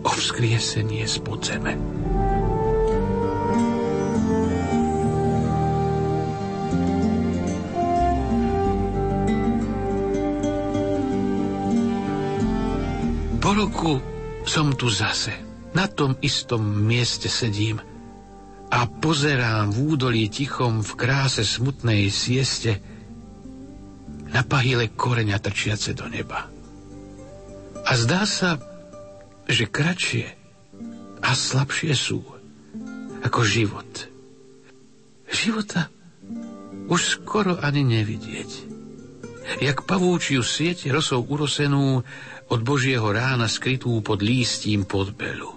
o 0.03 0.12
vzkriesenie 0.12 1.08
z 1.08 1.24
podzeme. 1.24 1.72
Po 13.56 13.64
roku 13.64 14.03
som 14.43 14.76
tu 14.76 14.91
zase. 14.91 15.32
Na 15.72 15.88
tom 15.88 16.20
istom 16.20 16.60
mieste 16.60 17.32
sedím 17.32 17.80
a 18.68 18.84
pozerám 18.84 19.72
v 19.72 19.95
údolí 19.95 20.28
tichom 20.28 20.84
v 20.84 20.91
kráse 20.99 21.47
smutnej 21.47 22.12
sieste 22.12 22.84
na 24.28 24.43
pahyle 24.43 24.91
koreňa 24.91 25.39
trčiace 25.39 25.95
do 25.95 26.03
neba. 26.12 26.51
A 27.88 27.95
zdá 27.95 28.28
sa, 28.28 28.60
že 29.47 29.72
kratšie 29.72 30.28
a 31.24 31.32
slabšie 31.32 31.95
sú 31.95 32.28
ako 33.24 33.39
život. 33.47 34.12
Života 35.32 35.88
už 36.91 37.24
skoro 37.24 37.56
ani 37.64 37.88
nevidieť. 37.88 38.74
Jak 39.62 39.86
pavúčiu 39.86 40.41
sieť 40.41 40.89
rosou 40.89 41.24
urosenú 41.24 42.02
od 42.50 42.60
Božieho 42.66 43.06
rána 43.10 43.46
skrytú 43.46 44.02
pod 44.02 44.22
lístím 44.22 44.86
podbelu. 44.86 45.50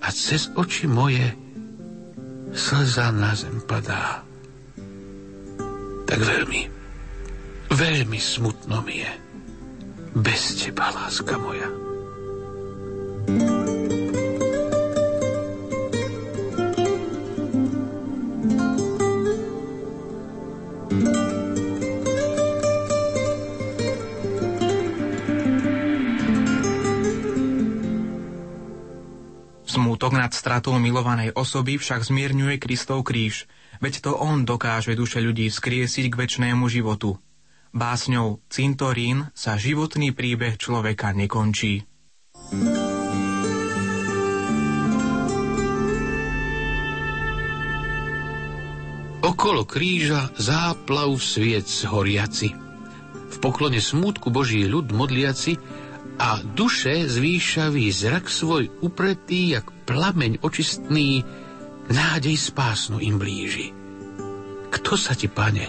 A 0.00 0.08
cez 0.12 0.52
oči 0.52 0.88
moje 0.88 1.32
slza 2.56 3.12
na 3.12 3.36
zem 3.36 3.60
padá. 3.64 4.24
Tak 6.06 6.20
veľmi, 6.22 6.62
veľmi 7.72 8.18
smutno 8.20 8.80
mi 8.84 9.04
je. 9.04 9.12
Bez 10.16 10.56
teba, 10.56 10.88
láska 10.96 11.36
moja. 11.36 11.85
Nad 30.26 30.34
stratou 30.34 30.74
milovanej 30.82 31.38
osoby 31.38 31.78
však 31.78 32.02
zmierňuje 32.02 32.58
Kristov 32.58 33.06
kríž, 33.06 33.46
veď 33.78 34.10
to 34.10 34.18
on 34.18 34.42
dokáže 34.42 34.98
duše 34.98 35.22
ľudí 35.22 35.46
skriesiť 35.46 36.10
k 36.10 36.18
väčšnému 36.18 36.66
životu. 36.66 37.22
Básňou 37.70 38.42
Cintorín 38.50 39.30
sa 39.38 39.54
životný 39.54 40.10
príbeh 40.10 40.58
človeka 40.58 41.14
nekončí. 41.14 41.86
Okolo 49.22 49.62
kríža 49.62 50.34
záplav 50.42 51.14
sviec 51.22 51.70
horiaci. 51.86 52.50
V 53.30 53.36
poklone 53.38 53.78
smútku 53.78 54.34
Boží 54.34 54.66
ľud 54.66 54.90
modliaci 54.90 55.85
a 56.16 56.40
duše 56.42 57.04
zvýšavý 57.08 57.92
zrak 57.92 58.28
svoj 58.28 58.72
upretý, 58.80 59.52
jak 59.56 59.68
plameň 59.84 60.40
očistný, 60.40 61.24
nádej 61.92 62.36
spásnu 62.36 62.98
im 63.00 63.20
blíži. 63.20 63.72
Kto 64.72 64.96
sa 64.96 65.12
ti, 65.12 65.28
pane, 65.28 65.68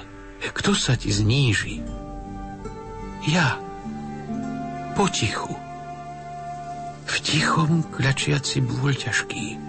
kto 0.55 0.71
sa 0.73 0.95
ti 0.95 1.11
zníži? 1.11 1.83
Ja, 3.27 3.59
potichu, 4.95 5.55
v 7.07 7.15
tichom 7.23 7.83
kľačiaci 7.91 8.63
bôľ 8.63 8.93
ťažký, 8.95 9.67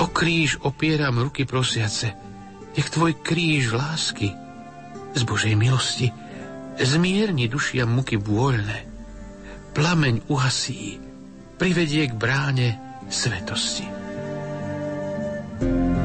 O 0.00 0.08
kríž 0.08 0.58
opieram 0.64 1.20
ruky 1.20 1.44
prosiace. 1.44 2.16
Nech 2.72 2.88
tvoj 2.88 3.20
kríž 3.20 3.76
lásky 3.76 4.32
z 5.12 5.22
Božej 5.28 5.52
milosti 5.52 6.08
zmierni 6.80 7.44
dušia 7.46 7.84
muky 7.84 8.16
bôľne. 8.16 8.91
Plameň 9.72 10.28
uhasí, 10.28 11.00
privedie 11.56 12.04
k 12.04 12.12
bráne 12.12 12.68
svetosti. 13.08 13.88
thank 15.62 15.96
you 15.96 16.01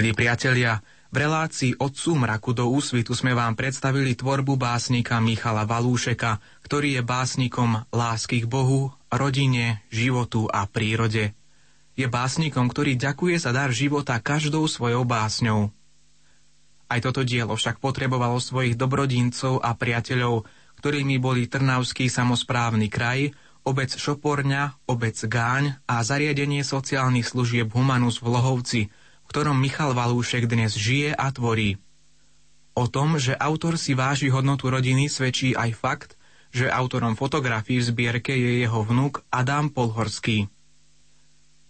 Milí 0.00 0.16
priatelia, 0.16 0.80
v 1.12 1.28
relácii 1.28 1.76
od 1.76 1.92
súmraku 1.92 2.56
do 2.56 2.72
úsvitu 2.72 3.12
sme 3.12 3.36
vám 3.36 3.52
predstavili 3.52 4.16
tvorbu 4.16 4.56
básnika 4.56 5.20
Michala 5.20 5.68
Valúšeka, 5.68 6.40
ktorý 6.64 6.96
je 6.96 7.02
básnikom 7.04 7.84
lásky 7.92 8.40
k 8.40 8.46
Bohu, 8.48 8.96
rodine, 9.12 9.84
životu 9.92 10.48
a 10.48 10.64
prírode. 10.64 11.36
Je 12.00 12.08
básnikom, 12.08 12.72
ktorý 12.72 12.96
ďakuje 12.96 13.44
za 13.44 13.52
dar 13.52 13.76
života 13.76 14.16
každou 14.24 14.64
svojou 14.72 15.04
básňou. 15.04 15.68
Aj 16.88 17.00
toto 17.04 17.20
dielo 17.20 17.52
však 17.52 17.76
potrebovalo 17.76 18.40
svojich 18.40 18.80
dobrodincov 18.80 19.60
a 19.60 19.76
priateľov, 19.76 20.48
ktorými 20.80 21.20
boli 21.20 21.44
Trnavský 21.44 22.08
samozprávny 22.08 22.88
kraj, 22.88 23.36
obec 23.68 23.92
Šoporňa, 23.92 24.80
obec 24.88 25.20
Gáň 25.28 25.76
a 25.84 26.00
zariadenie 26.00 26.64
sociálnych 26.64 27.28
služieb 27.28 27.68
Humanus 27.76 28.24
v 28.24 28.32
Lohovci– 28.32 28.82
ktorom 29.30 29.54
Michal 29.54 29.94
Valúšek 29.94 30.50
dnes 30.50 30.74
žije 30.74 31.14
a 31.14 31.30
tvorí. 31.30 31.78
O 32.74 32.90
tom, 32.90 33.14
že 33.14 33.38
autor 33.38 33.78
si 33.78 33.94
váži 33.94 34.26
hodnotu 34.26 34.66
rodiny, 34.66 35.06
svedčí 35.06 35.54
aj 35.54 35.70
fakt, 35.78 36.10
že 36.50 36.66
autorom 36.66 37.14
fotografií 37.14 37.78
v 37.78 37.86
zbierke 37.94 38.34
je 38.34 38.66
jeho 38.66 38.82
vnúk 38.82 39.22
Adam 39.30 39.70
Polhorský. 39.70 40.50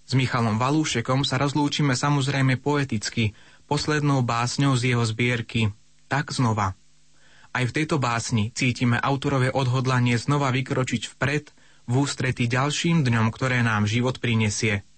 S 0.08 0.12
Michalom 0.16 0.56
Valúšekom 0.56 1.20
sa 1.20 1.36
rozlúčime 1.36 1.92
samozrejme 1.92 2.56
poeticky, 2.56 3.36
poslednou 3.68 4.24
básňou 4.24 4.72
z 4.80 4.96
jeho 4.96 5.04
zbierky, 5.04 5.68
tak 6.08 6.32
znova. 6.32 6.72
Aj 7.52 7.64
v 7.68 7.74
tejto 7.76 8.00
básni 8.00 8.56
cítime 8.56 8.96
autorové 8.96 9.52
odhodlanie 9.52 10.16
znova 10.16 10.48
vykročiť 10.48 11.12
vpred 11.12 11.52
v 11.84 11.92
ústrety 11.92 12.48
ďalším 12.48 13.04
dňom, 13.04 13.28
ktoré 13.28 13.60
nám 13.60 13.84
život 13.84 14.16
prinesie– 14.16 14.80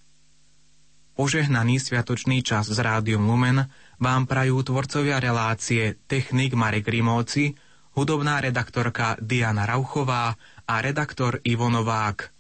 Požehnaný 1.13 1.77
sviatočný 1.77 2.41
čas 2.41 2.73
z 2.73 2.79
Rádium 2.81 3.29
Lumen 3.29 3.69
vám 4.01 4.25
prajú 4.25 4.65
tvorcovia 4.65 5.21
relácie 5.21 6.01
technik 6.09 6.57
Marek 6.57 6.89
Rimovci, 6.89 7.53
hudobná 7.93 8.41
redaktorka 8.41 9.21
Diana 9.21 9.69
Rauchová 9.69 10.33
a 10.65 10.75
redaktor 10.81 11.45
Ivo 11.45 11.69
Novák. 11.69 12.33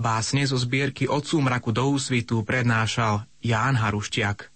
Básne 0.00 0.48
zo 0.48 0.56
zbierky 0.56 1.04
Od 1.04 1.20
súmraku 1.20 1.70
do 1.70 1.84
úsvitu 1.84 2.40
prednášal 2.42 3.28
Ján 3.44 3.76
Haruštiak. 3.76 4.48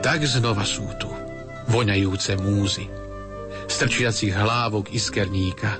Tak 0.00 0.20
znova 0.26 0.68
sú 0.68 0.84
tu 1.00 1.09
voňajúce 1.70 2.34
múzy, 2.34 2.90
strčiacich 3.70 4.34
hlávok 4.34 4.90
iskerníka, 4.90 5.78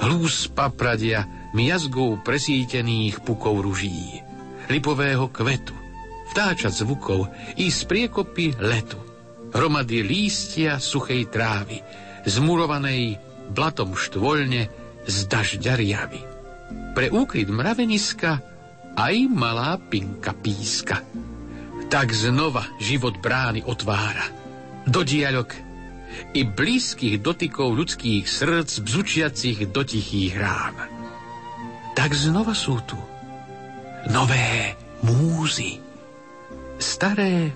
hlús 0.00 0.48
papradia 0.48 1.28
miazgou 1.52 2.16
presítených 2.24 3.20
pukov 3.20 3.60
ruží, 3.60 4.24
lipového 4.72 5.28
kvetu, 5.28 5.76
vtáča 6.32 6.72
zvukov 6.72 7.28
i 7.60 7.68
z 7.68 7.84
priekopy 7.84 8.56
letu, 8.56 8.96
hromady 9.52 10.00
lístia 10.00 10.80
suchej 10.80 11.28
trávy, 11.28 11.84
zmurovanej 12.24 13.20
blatom 13.52 13.92
štvoľne 14.00 14.62
z 15.04 15.16
dažďa 15.28 15.72
riavy. 15.76 16.20
Pre 16.96 17.06
úkryt 17.12 17.52
mraveniska 17.52 18.40
aj 18.96 19.14
malá 19.28 19.76
pinka 19.76 20.32
píska. 20.32 21.04
Tak 21.88 22.12
znova 22.12 22.64
život 22.80 23.16
brány 23.20 23.64
otvára 23.64 24.47
do 24.88 25.04
diaľok 25.04 25.50
i 26.32 26.40
blízkych 26.42 27.20
dotykov 27.20 27.76
ľudských 27.76 28.24
srdc 28.24 28.72
bzučiacich 28.80 29.58
do 29.68 29.84
tichých 29.84 30.34
rán. 30.40 30.76
Tak 31.92 32.10
znova 32.16 32.56
sú 32.56 32.80
tu 32.88 32.96
nové 34.08 34.74
múzy. 35.04 35.78
Staré 36.78 37.52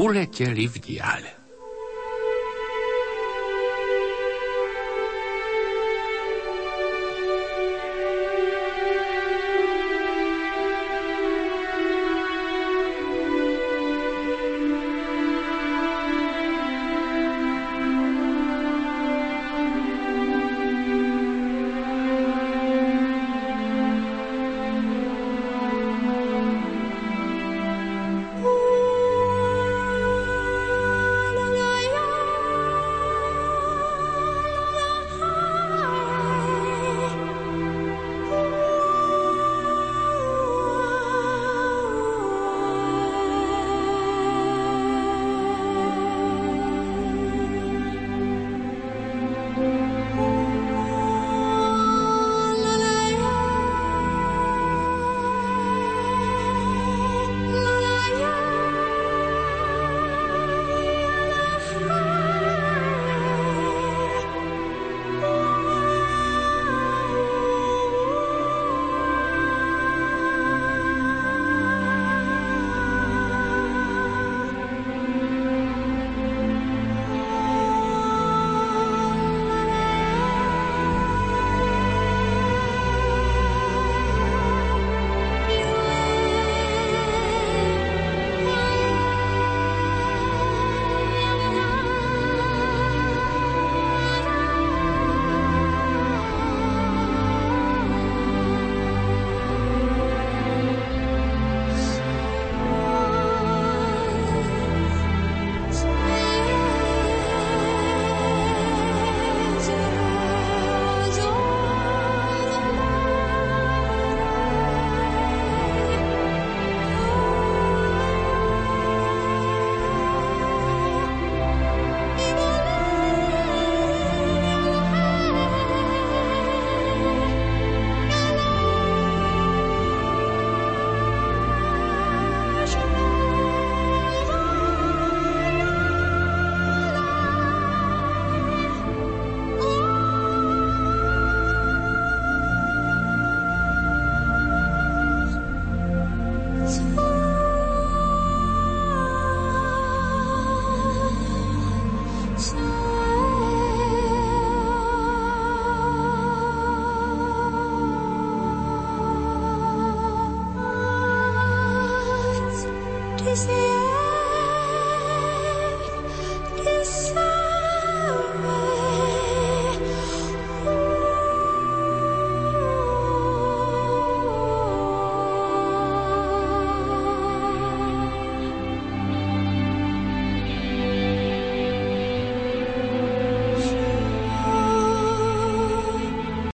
uleteli 0.00 0.66
v 0.66 0.76
diaľ. 0.82 1.41